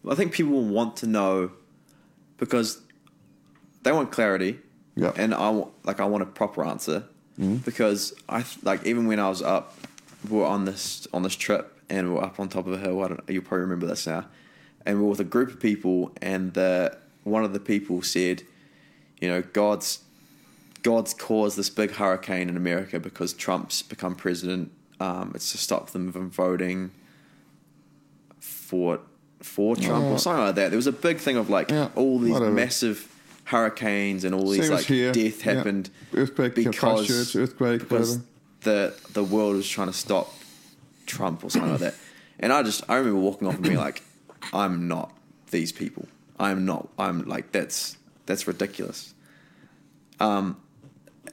[0.09, 1.51] I think people want to know
[2.37, 2.79] because
[3.85, 4.59] they want clarity.
[4.95, 5.13] Yeah.
[5.15, 7.03] And I want like I want a proper answer
[7.65, 9.77] because I like even when I was up,
[10.29, 12.77] we were on this on this trip and we are up on top of a
[12.77, 13.01] hill.
[13.03, 13.21] I don't.
[13.29, 14.25] You probably remember this now.
[14.85, 18.43] And we were with a group of people, and the one of the people said,
[19.19, 19.99] you know, God's
[20.83, 24.71] God's caused this big hurricane in America because Trump's become president.
[24.99, 26.91] Um, it's to stop them from voting
[28.39, 28.99] for
[29.41, 30.11] for Trump Oh.
[30.13, 30.69] or something like that.
[30.69, 32.51] There was a big thing of like Yeah, all these whatever.
[32.51, 33.11] massive
[33.45, 35.11] hurricanes and all these Same like here.
[35.11, 35.53] death Yeah.
[35.53, 38.19] happened Earthquake, Christchurch, earthquake, because
[38.61, 40.33] the the world was trying to stop
[41.05, 41.95] Trump or something like that.
[42.39, 44.01] And I just I remember walking off and being like,
[44.53, 45.11] I'm not
[45.51, 46.07] these people.
[46.39, 46.89] I'm not.
[46.99, 49.13] I'm like that's that's ridiculous.
[50.19, 50.57] Um,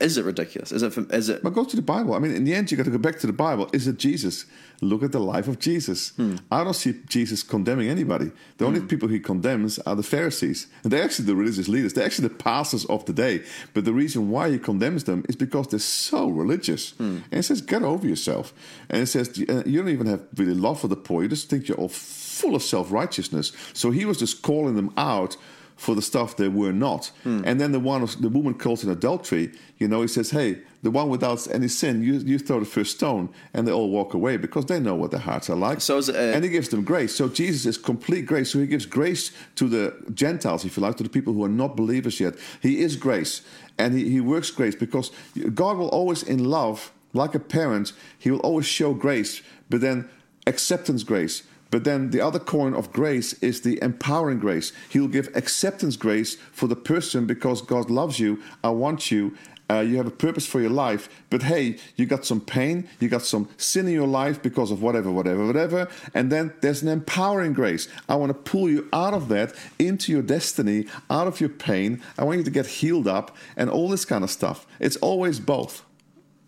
[0.00, 0.72] is it ridiculous?
[0.72, 0.92] Is it?
[0.92, 1.42] from- Is it?
[1.42, 2.14] But go to the Bible.
[2.14, 3.68] I mean, in the end, you got to go back to the Bible.
[3.72, 4.46] Is it Jesus?
[4.80, 6.10] Look at the life of Jesus.
[6.16, 6.36] Hmm.
[6.50, 8.32] I don't see Jesus condemning anybody.
[8.58, 10.66] The only people he condemns are the Pharisees.
[10.82, 11.92] And they're actually the religious leaders.
[11.92, 13.42] They're actually the pastors of the day.
[13.74, 16.90] But the reason why he condemns them is because they're so religious.
[16.92, 17.18] Hmm.
[17.30, 18.52] And it says, get over yourself.
[18.88, 21.22] And it says, uh, you don't even have really love for the poor.
[21.22, 23.52] You just think you're all full of self righteousness.
[23.74, 25.36] So he was just calling them out
[25.82, 27.10] for the stuff they were not.
[27.24, 27.42] Hmm.
[27.44, 30.92] And then the one, the woman caught in adultery, you know, he says, "Hey, the
[30.92, 34.36] one without any sin, you, you throw the first stone," and they all walk away
[34.36, 35.80] because they know what their hearts are like.
[35.80, 37.12] So is it uh, and he gives them grace.
[37.16, 38.52] So Jesus is complete grace.
[38.52, 41.56] So he gives grace to the Gentiles, if you like, to the people who are
[41.62, 42.34] not believers yet.
[42.60, 43.42] He is grace,
[43.76, 45.10] and he, he works grace because
[45.52, 50.08] God will always, in love, like a parent, he will always show grace, but then
[50.46, 51.42] acceptance grace.
[51.72, 54.74] But then the other coin of grace is the empowering grace.
[54.90, 58.42] He'll give acceptance grace for the person because God loves you.
[58.62, 59.34] I want you.
[59.70, 61.08] Uh, you have a purpose for your life.
[61.30, 62.86] But hey, you got some pain.
[63.00, 65.88] You got some sin in your life because of whatever, whatever, whatever.
[66.12, 67.88] And then there's an empowering grace.
[68.06, 72.02] I want to pull you out of that into your destiny, out of your pain.
[72.18, 74.66] I want you to get healed up and all this kind of stuff.
[74.78, 75.86] It's always both.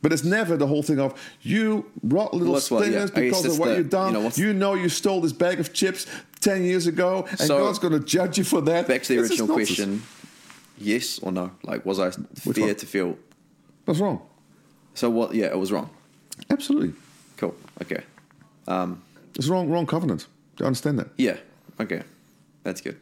[0.05, 3.07] But it's never the whole thing of you rot little What's what, yeah.
[3.07, 4.12] stingers I because of what the- you've done.
[4.14, 6.05] you know, You know, you stole this bag of chips
[6.40, 8.86] ten years ago, and So- God's going to judge you for that.
[8.86, 10.02] Back to the original question:
[10.76, 11.52] Yes or no?
[11.62, 12.09] Like, was I
[12.44, 12.74] Which fair one?
[12.74, 13.16] to feel?
[13.86, 14.20] That's wrong.
[14.92, 15.34] So what?
[15.34, 15.88] Yeah, it was wrong.
[16.50, 16.92] Absolutely,
[17.38, 17.55] Cool.
[17.80, 18.02] Okay.
[19.38, 19.70] it's wrong.
[19.70, 20.26] Wrong covenant.
[20.57, 21.09] Do you understand that?
[21.16, 21.38] Yeah.
[21.80, 22.02] Okay.
[22.62, 23.00] That's good.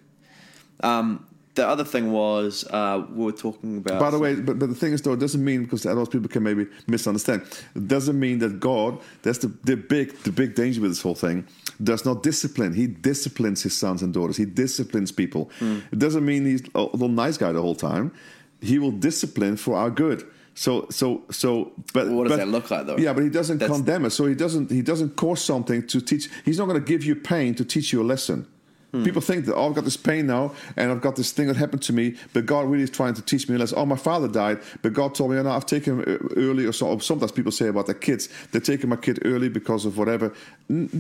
[0.85, 4.01] Um, the other thing was uh, we were talking about.
[4.01, 6.29] By the way, but, but the thing is, though, it doesn't mean because otherwise people
[6.29, 7.43] can maybe misunderstand.
[7.75, 8.99] It doesn't mean that God.
[9.23, 11.47] That's the, the big the big danger with this whole thing.
[11.83, 12.73] Does not discipline.
[12.73, 14.37] He disciplines his sons and daughters.
[14.37, 15.51] He disciplines people.
[15.61, 18.13] It doesn't mean he's a little nice guy the whole time.
[18.61, 20.25] He will discipline for our good.
[20.55, 21.73] So so so.
[21.93, 22.97] But What does but- that look like, though?
[22.99, 24.15] Yeah, but he doesn't That's- condemn us.
[24.15, 26.29] So he doesn't he doesn't cause something to teach.
[26.45, 28.47] He's not going to give you pain to teach you a lesson.
[28.93, 29.05] Hmm.
[29.05, 31.57] People think that oh, I've got this pain now, and I've got this thing that
[31.57, 33.79] happened to me, but God really is trying to teach me lesson.
[33.79, 36.73] Oh, my father died, but God told me, oh, no, I've taken him early, or
[36.73, 36.89] so.
[36.89, 40.35] Or sometimes people say about their kids, they're taking my kid early because of whatever.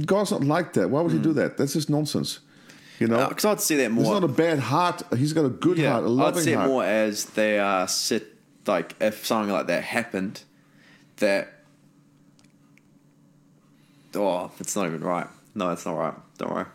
[0.07, 0.88] God's not like that.
[0.88, 1.59] Why would He do that?
[1.59, 2.40] That's just nonsense.
[2.99, 4.05] You know, because I'd see that more.
[4.05, 5.03] he's not a bad heart.
[5.16, 6.68] He's got a good yeah, heart, a I'd loving see it heart.
[6.68, 8.32] more as they are sit
[8.66, 10.43] like if something like that happened,
[11.16, 11.53] that
[14.14, 15.26] oh, it's not even right.
[15.55, 16.14] No, it's not right.
[16.38, 16.66] Don't worry.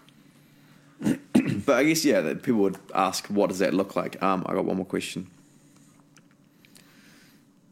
[1.66, 4.22] but I guess yeah, that people would ask, what does that look like?
[4.22, 5.28] Um, I got one more question.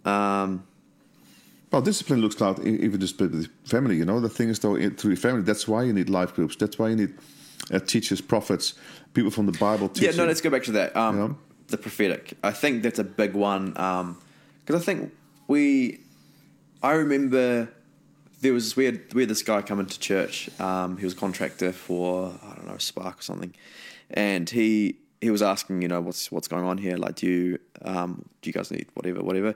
[0.06, 0.64] Um,
[1.72, 3.98] Well, discipline looks like even just with the family.
[3.98, 5.42] You know, the thing is though, through your family.
[5.42, 6.56] That's why you need life groups.
[6.56, 7.14] That's why you need
[7.72, 8.76] uh, teachers, prophets,
[9.14, 9.90] people from the Bible.
[9.96, 10.96] Yeah, no, let's go back to that.
[10.96, 11.38] Um, You know?
[11.68, 12.38] The prophetic.
[12.44, 15.12] I think that's a big one because I think
[15.48, 16.00] we.
[16.84, 17.68] I remember
[18.46, 20.50] there was we had we had this guy come into church.
[20.60, 23.54] Um, he was a contractor for I don't know Spark or something,
[24.12, 27.60] and he he was asking you know what's what's going on here like do you
[27.82, 29.56] um, do you guys need whatever whatever,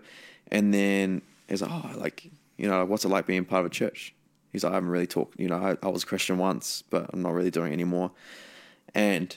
[0.52, 3.70] and then he's like oh like you know what's it like being part of a
[3.70, 4.16] church.
[4.52, 7.12] He's like I haven't really talked you know I, I was a Christian once but
[7.14, 8.10] I'm not really doing it anymore,
[8.96, 9.36] and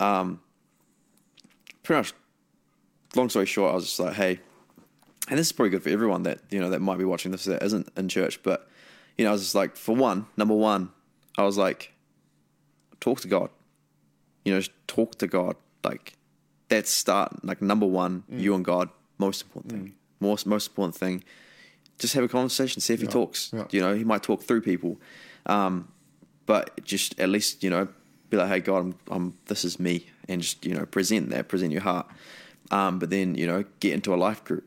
[0.00, 0.40] um,
[1.84, 2.14] pretty much
[3.14, 4.40] long story short, I was just like, hey,
[5.28, 7.44] and this is probably good for everyone that you know that might be watching this
[7.44, 8.68] that isn't in church, but
[9.18, 10.90] you know, I was just like, for one, number one,
[11.36, 11.92] I was like,
[13.00, 13.50] talk to God,
[14.44, 16.14] you know, talk to God, like
[16.68, 18.88] that's start like number one, you and God,
[19.18, 21.24] most important thing, most most important thing.
[21.98, 23.50] just have a conversation, see if he talks.
[23.52, 23.64] yeah.
[23.70, 25.00] You know, he might talk through people,
[25.46, 25.88] um,
[26.46, 27.88] but just at least you know,
[28.30, 31.48] be like, hey God, I'm, I'm this is me, and just you know, present that,
[31.48, 32.06] present your heart.
[32.70, 34.64] Um, but then you know, get into a life group.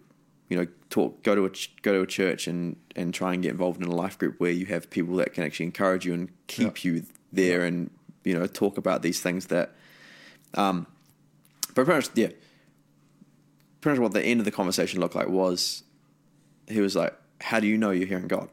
[0.52, 3.42] You know, talk, go to a ch- go to a church and and try and
[3.42, 6.14] get involved in a life group where you have people that can actually encourage you
[6.14, 6.92] and keep Yeah.
[6.92, 7.90] you there, and
[8.26, 9.72] you know, talk about these things that.
[10.54, 10.88] Um,
[11.74, 12.28] but pretty much, yeah.
[13.80, 15.84] Pretty much what the end of the conversation looked like was,
[16.68, 18.50] he was like, "How do you know you're hearing God?"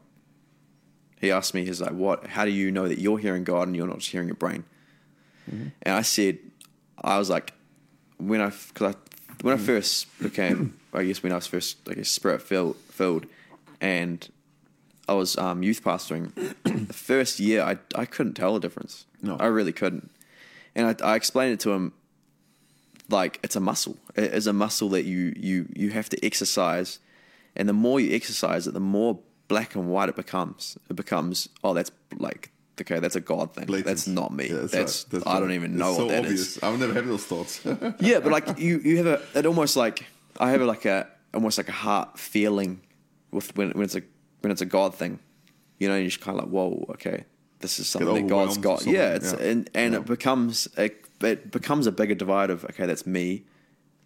[1.19, 2.27] He asked me, he's like, "What?
[2.27, 4.63] How do you know that you're hearing God and you're not just hearing your brain?"
[5.51, 6.37] And I said,
[7.03, 7.51] I was like,
[8.17, 8.97] when I because I
[9.41, 13.25] when I first became, I guess when I was first like a spirit filled, filled,
[13.79, 14.27] and
[15.07, 16.33] I was um, youth pastoring.
[16.63, 19.05] the first year, I I couldn't tell the difference.
[19.21, 19.37] No.
[19.37, 20.11] I really couldn't.
[20.75, 21.93] And I, I explained it to him
[23.09, 23.97] like it's a muscle.
[24.15, 26.99] It is a muscle that you you you have to exercise,
[27.55, 30.77] and the more you exercise it, the more black and white it becomes.
[30.89, 32.51] It becomes oh that's like
[32.81, 33.65] okay that's a God thing.
[33.65, 33.87] Blatant.
[33.87, 34.47] That's not me.
[34.49, 35.05] Yeah, that's, right.
[35.11, 36.57] That's I don't even know so what that is.
[36.57, 36.63] obvious.
[36.63, 37.61] I've never had those thoughts.
[37.99, 40.05] Yeah, but like you you have a it almost like
[40.39, 42.81] I have a, like a almost like a heart feeling
[43.31, 44.03] with when when it's a
[44.41, 45.19] when it's a God thing.
[45.79, 47.23] You know, you're just kind of like, whoa, okay,
[47.59, 48.85] this is something that God's got.
[48.85, 49.39] Yeah, it's yeah.
[49.47, 49.99] and and Yeah.
[50.01, 53.43] it becomes a it becomes a bigger divide of okay, that's me,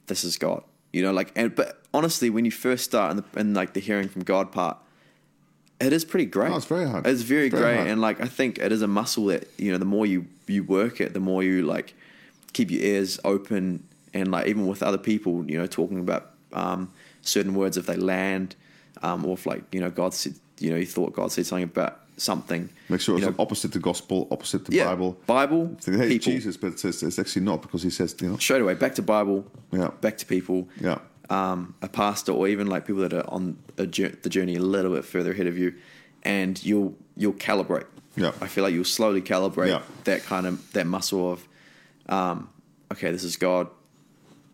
[0.08, 0.64] this is God.
[0.92, 3.80] You know, like and but honestly, when you first start in, the, in like the
[3.80, 4.78] hearing from God part,
[5.80, 6.50] it is pretty great.
[6.52, 7.06] No, it's very hard.
[7.08, 7.88] It's very, Very great, hard.
[7.90, 10.64] and like I think it is a muscle that you know the more you you
[10.64, 11.94] work it, the more you like
[12.54, 16.92] keep your ears open, and like even with other people, you know, talking about um,
[17.22, 18.56] certain words if they land,
[19.02, 21.64] um, or if like you know God said, you know, you thought God said something
[21.64, 22.70] about something.
[22.90, 25.18] Make sure it's know, opposite the gospel, opposite the yeah, Bible.
[25.26, 26.32] Bible, Think, hey, people.
[26.32, 29.02] Jesus, but it's, it's actually not because he says, you know, Straight away, back to
[29.02, 29.90] Bible, Yeah.
[30.00, 31.00] back to people, yeah,
[31.34, 34.60] um, a pastor, or even like people that are on a, jour- the journey a
[34.62, 35.74] little bit further ahead of you,
[36.24, 37.86] and you'll you'll calibrate.
[38.16, 38.32] Yeah.
[38.42, 39.82] I feel like you'll slowly calibrate Yeah.
[40.04, 41.48] that kind of that muscle of,
[42.10, 42.50] um,
[42.92, 43.68] okay, this is God,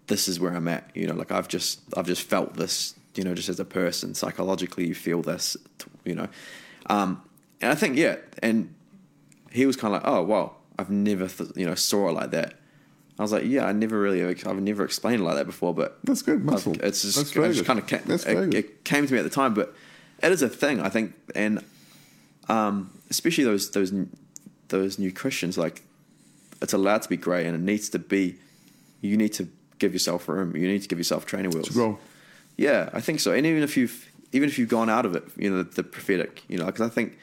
[0.07, 0.89] this is where I'm at.
[0.95, 2.95] You know, like I've just I've just felt this.
[3.15, 5.57] You know, just as a person, psychologically, you feel this.
[6.05, 6.27] You know,
[6.89, 7.21] um,
[7.61, 8.73] and I think yeah, and
[9.51, 12.31] he was kind of like, oh wow, I've never th- you know saw it like
[12.31, 12.53] that.
[13.19, 15.99] I was like, yeah, I never really, I've never explained it like that before, but
[16.05, 16.73] That's good, muscle.
[16.81, 19.29] It's just, That's it just kind of came, it, it came to me at the
[19.29, 19.75] time, but
[20.23, 21.61] it is a thing, I think, and
[22.47, 23.93] um, especially those those
[24.69, 25.81] those new Christians, like
[26.61, 28.35] it's allowed to be grey, and it needs to be.
[29.01, 29.47] You need to
[29.79, 30.55] give yourself room.
[30.55, 31.99] You need to give yourself training wheels to grow.
[32.57, 33.31] yeah, I think so.
[33.33, 35.83] And even if you've even if you've gone out of it, you know, the, the
[35.83, 37.17] prophetic, you know, because I think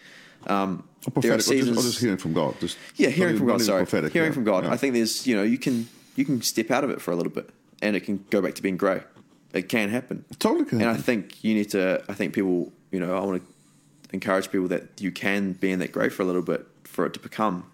[0.47, 2.59] um, Or there are prophetic, or just, or just hearing from God.
[2.61, 3.63] Just yeah, hearing from God.
[3.63, 4.65] Sorry, hearing yeah, from God.
[4.65, 4.73] yeah.
[4.73, 7.17] I think there's, you know, you can you can step out of it for a
[7.17, 7.51] little bit,
[7.83, 9.03] and it can go back to being grey.
[9.53, 10.25] It can happen.
[10.39, 12.03] Totally can And I think you need to.
[12.09, 13.49] I think people, you know, I want to
[14.13, 17.15] encourage people that you can be in that grey for a little bit for it
[17.15, 17.65] to become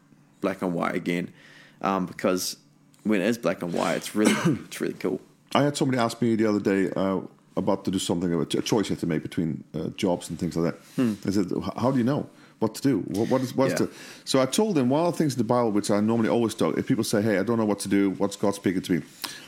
[0.40, 1.32] black and white again,
[1.80, 2.56] um, because
[3.04, 4.34] when it is black and white, it's really
[4.66, 5.20] it's really cool.
[5.54, 7.20] I had somebody ask me the other day uh,
[7.56, 10.56] about to do something, a choice you have to make between uh, jobs and things
[10.56, 11.18] like that.
[11.26, 12.28] I said, "How do you know
[12.62, 13.00] what to do?
[13.00, 13.72] What, what is what's.
[13.72, 13.86] Yeah.
[13.86, 13.92] the?"
[14.24, 16.54] So I told them one of the things in the Bible, which I normally always
[16.54, 18.92] tell, if people say, "Hey, I don't know what to do," what's God speaking to
[18.92, 19.02] me?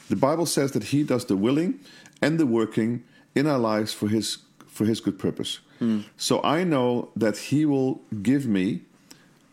[0.09, 1.81] The Bible says that He does the willing
[2.21, 3.05] and the working
[3.35, 5.61] in our lives for His for His good purpose.
[5.79, 6.01] Hmm.
[6.17, 8.83] So I know that He will give me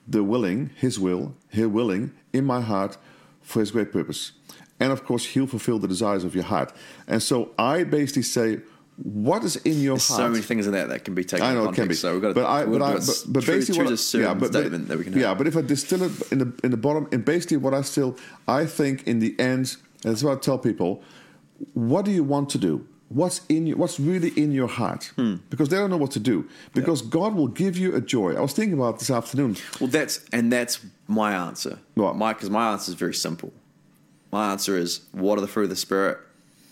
[0.07, 2.97] the willing, His will, His willing in my heart
[3.41, 4.33] for His great purpose.
[4.79, 6.73] And of course, He'll fulfill the desires of your heart.
[7.07, 8.61] And so I basically say,
[9.03, 10.19] what is in your There's heart?
[10.19, 11.45] so many things in that that can be taken.
[11.45, 12.33] I know it can be, So we've got to.
[12.35, 15.13] but I, but, I, but, but basically, what, yeah, but, statement that we can.
[15.13, 15.21] Have.
[15.21, 17.81] yeah, but if I distill it in the in the bottom, and basically what I
[17.81, 18.15] still,
[18.47, 21.01] I think in the end, and that's what I tell people,
[21.73, 22.87] what do you want to do?
[23.09, 23.75] What's in you?
[23.75, 25.11] What's really in your heart?
[25.15, 25.37] Hmm.
[25.49, 26.47] Because they don't know what to do.
[26.73, 28.35] Because God will give you a joy.
[28.35, 29.57] I was thinking about this afternoon.
[29.79, 31.79] Well, that's and that's my answer.
[31.95, 32.15] What?
[32.15, 33.51] My because my answer is very simple.
[34.31, 36.19] My answer is what are the fruit of the spirit?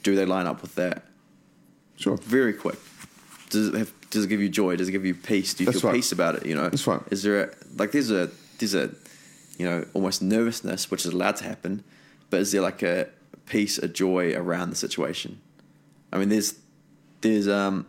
[0.03, 1.03] Do they line up with that?
[1.99, 2.17] Sure.
[2.17, 2.79] Very quick.
[3.49, 3.91] Does it have?
[4.09, 4.75] Does it give you joy?
[4.75, 5.53] Does it give you peace?
[5.53, 5.95] Do you That's feel right.
[5.97, 6.45] peace about it?
[6.45, 6.69] You know.
[6.69, 7.01] That's right.
[7.11, 8.29] Is there a, like there's a
[8.59, 8.89] there's a
[9.57, 11.83] you know almost nervousness which is allowed to happen,
[12.29, 13.07] but is there like a
[13.45, 15.39] peace, a joy around the situation?
[16.13, 16.55] I mean, there's
[17.21, 17.85] there's um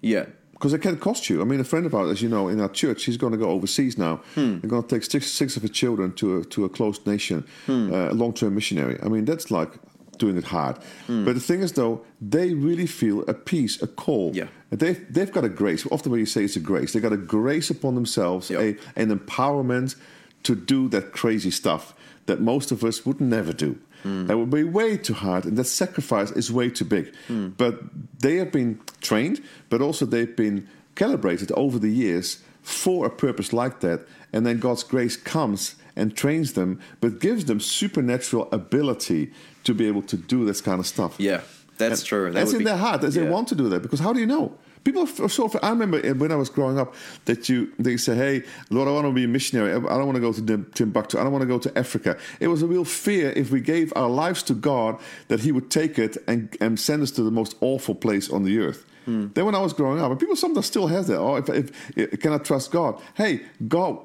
[0.00, 1.40] yeah Because it can cost you.
[1.42, 3.38] I mean, a friend of ours, as you know, in our church, he's going to
[3.38, 4.16] go overseas now.
[4.34, 4.60] Hmm.
[4.60, 7.44] They're going to take six, six of his children to a, to a closed nation,
[7.66, 7.92] Hmm.
[7.92, 8.96] uh, a long term missionary.
[9.02, 9.72] I mean, that's like
[10.16, 10.78] doing it hard.
[11.06, 11.24] Hmm.
[11.24, 14.32] But the thing is, though, they really feel a peace, a call.
[14.34, 14.46] Yeah.
[14.70, 15.86] They've, they've got a grace.
[15.90, 18.60] Often when you say it's a grace, they've got a grace upon themselves, Yep.
[18.60, 19.96] a, an empowerment
[20.44, 21.94] to do that crazy stuff
[22.26, 23.78] that most of us would never do.
[24.02, 24.26] Hmm.
[24.26, 27.14] That would be way too hard, and that sacrifice is way too big.
[27.56, 27.80] But
[28.20, 29.40] they have been trained,
[29.70, 34.06] but also they've been calibrated over the years for a purpose like that.
[34.32, 39.32] And then God's grace comes and trains them, but gives them supernatural ability
[39.64, 41.16] to be able to do this kind of stuff.
[41.18, 41.40] Yeah,
[41.78, 42.24] that's And true.
[42.26, 43.00] That That's in be- their heart.
[43.00, 44.56] That They want to do that because how do you know?
[44.84, 45.50] People are so.
[45.62, 46.94] I remember when I was growing up
[47.24, 49.70] that you they say, "Hey, Lord, I want to be a missionary.
[49.72, 51.18] I don't want to go to Timbuktu.
[51.18, 53.94] I don't want to go to Africa." It was a real fear if we gave
[53.96, 54.98] our lives to God
[55.28, 58.42] that He would take it and, and send us to the most awful place on
[58.44, 58.84] the earth.
[59.06, 59.28] Hmm.
[59.32, 61.16] Then when I was growing up, and people sometimes still have that.
[61.18, 63.00] Oh, if, if, if can I trust God?
[63.14, 63.98] Hey, God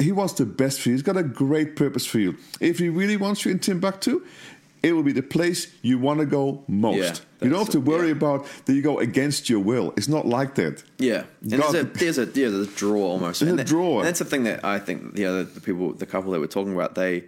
[0.00, 0.94] he wants the best for you.
[0.94, 2.36] He's got a great purpose for you.
[2.60, 4.24] If he really wants you in Timbuktu,
[4.82, 6.96] it will be the place you want to go most.
[6.98, 8.12] Yeah, you don't have to worry yeah.
[8.12, 9.92] about that you go against your will.
[9.96, 10.82] It's not like that.
[10.98, 13.40] Yeah, and God- there's a there's a there's a draw almost.
[13.40, 13.98] There's and a that- draw.
[13.98, 16.46] and that's the thing that I think the other the people, the couple that we're
[16.46, 17.24] talking about, they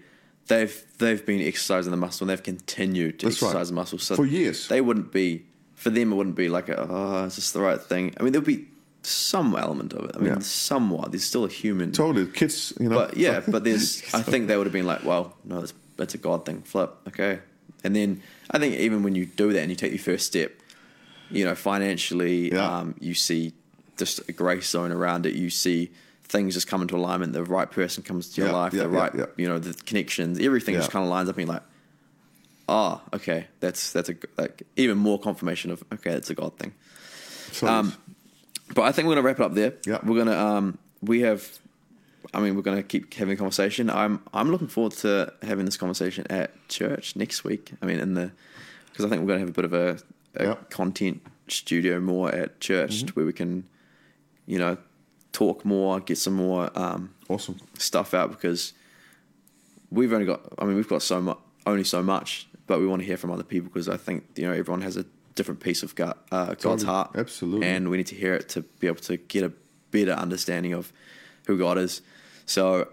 [0.48, 3.48] they've they've been exercising the muscle and they've continued to That's right.
[3.48, 4.68] exercise the muscle so For years.
[4.68, 5.44] They wouldn't be
[5.74, 6.12] for them.
[6.12, 8.14] It wouldn't be like a, oh, is this the right thing?
[8.18, 8.66] I mean, there'll be
[9.03, 10.12] some element of it.
[10.14, 10.38] I mean, Yeah.
[10.40, 11.11] somewhat.
[11.11, 11.90] There's still a human.
[11.92, 12.72] Totally, kids.
[12.78, 12.96] You know.
[12.96, 14.03] But yeah, but there's.
[14.14, 16.62] I think they would have been like, well, no, that's, that's a God thing.
[16.62, 17.40] Flip, okay.
[17.84, 20.53] And then I think even when you do that and you take your first step,
[21.30, 22.78] you know, financially, Yeah.
[22.78, 23.53] um, you see
[23.97, 25.34] just a grace zone around it.
[25.34, 25.90] You see
[26.24, 27.32] things just come into alignment.
[27.32, 28.72] The right person comes to your Yeah, life.
[28.72, 30.38] yeah, the right, you know, the connections.
[30.38, 31.36] Everything just kind of lines up.
[31.36, 31.62] And you're like,
[32.68, 36.72] ah, okay, that's that's a like even more confirmation of okay, it's a God thing.
[37.53, 37.93] So Um,
[38.74, 39.74] but I think we're gonna wrap it up there.
[39.86, 39.99] Yeah.
[40.03, 41.47] We're gonna um we have
[42.34, 43.90] I mean we're gonna keep having a conversation.
[43.90, 47.72] I'm I'm looking forward to having this conversation at church next week.
[47.82, 48.32] I mean in the
[48.90, 49.98] because I think we're gonna have a bit of a,
[50.36, 50.54] a Yeah.
[50.70, 53.14] content studio more at church Mm-hmm.
[53.14, 53.64] where we can,
[54.46, 54.76] you know,
[55.32, 57.56] talk more, get some more um awesome.
[57.78, 58.72] stuff out because
[59.90, 63.00] we've only got I mean we've got so much only so much but we want
[63.02, 65.04] to hear from other people because I think you know everyone has a
[65.34, 66.86] different piece of God, uh, God's Totally.
[66.86, 67.66] heart Absolutely.
[67.66, 69.50] and we need to hear it to be able to get a
[69.90, 70.92] better understanding of
[71.47, 72.03] who God is
[72.47, 72.88] so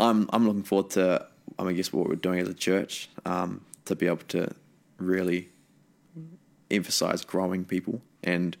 [0.00, 1.26] I'm I'm looking forward to
[1.58, 4.54] I guess what we're doing as a church um, to be able to
[4.98, 5.48] really
[6.70, 8.56] emphasize growing people and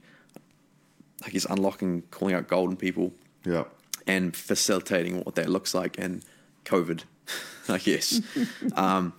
[1.24, 3.12] I guess unlocking calling out golden people
[3.44, 3.64] Yeah.
[4.06, 6.24] and facilitating what that looks like and
[6.64, 7.02] COVID,
[7.68, 8.20] I guess.
[8.76, 9.12] um,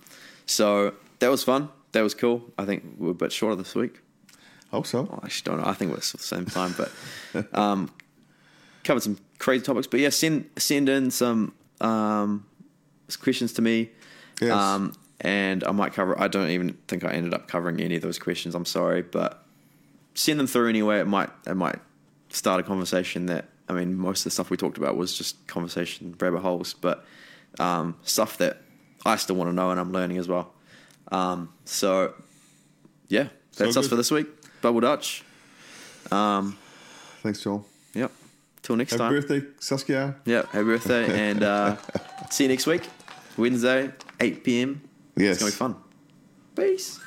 [0.46, 1.68] so that was fun.
[1.92, 2.42] That was cool.
[2.58, 4.00] I think we're a bit shorter this week.
[4.70, 5.08] Hope so.
[5.22, 5.68] I actually don't know.
[5.68, 6.90] I think we're at the same time, but
[7.58, 7.90] um,
[8.84, 9.88] covered some crazy topics.
[9.88, 12.46] But yeah, send send in some um,
[13.20, 13.90] questions to me.
[14.40, 14.52] Yes.
[14.52, 16.18] Um, and I might cover.
[16.20, 18.54] I don't even think I ended up covering any of those questions.
[18.54, 19.44] I'm sorry, but
[20.14, 21.00] send them through anyway.
[21.00, 21.80] It might it might
[22.28, 25.44] start a conversation that I mean most of the stuff we talked about was just
[25.48, 27.04] conversation rabbit holes, but
[27.58, 28.62] um, stuff that
[29.04, 30.52] I still want to know and I'm learning as well.
[31.12, 32.14] Um, so
[33.08, 34.28] yeah, that's So us for this week.
[34.62, 35.24] Bubble Dutch.
[37.22, 37.66] Thanks, Joel.
[37.94, 38.12] Yep.
[38.62, 39.14] Till next Happy time.
[39.14, 40.16] Happy birthday, Saskia.
[40.24, 41.76] Yeah, happy birthday, and uh,
[42.30, 42.82] see you next week,
[43.36, 43.90] Wednesday,
[44.20, 44.82] 8 p.m.
[45.16, 45.40] Yes.
[45.40, 45.76] It's gonna be fun.
[46.54, 47.00] Peace.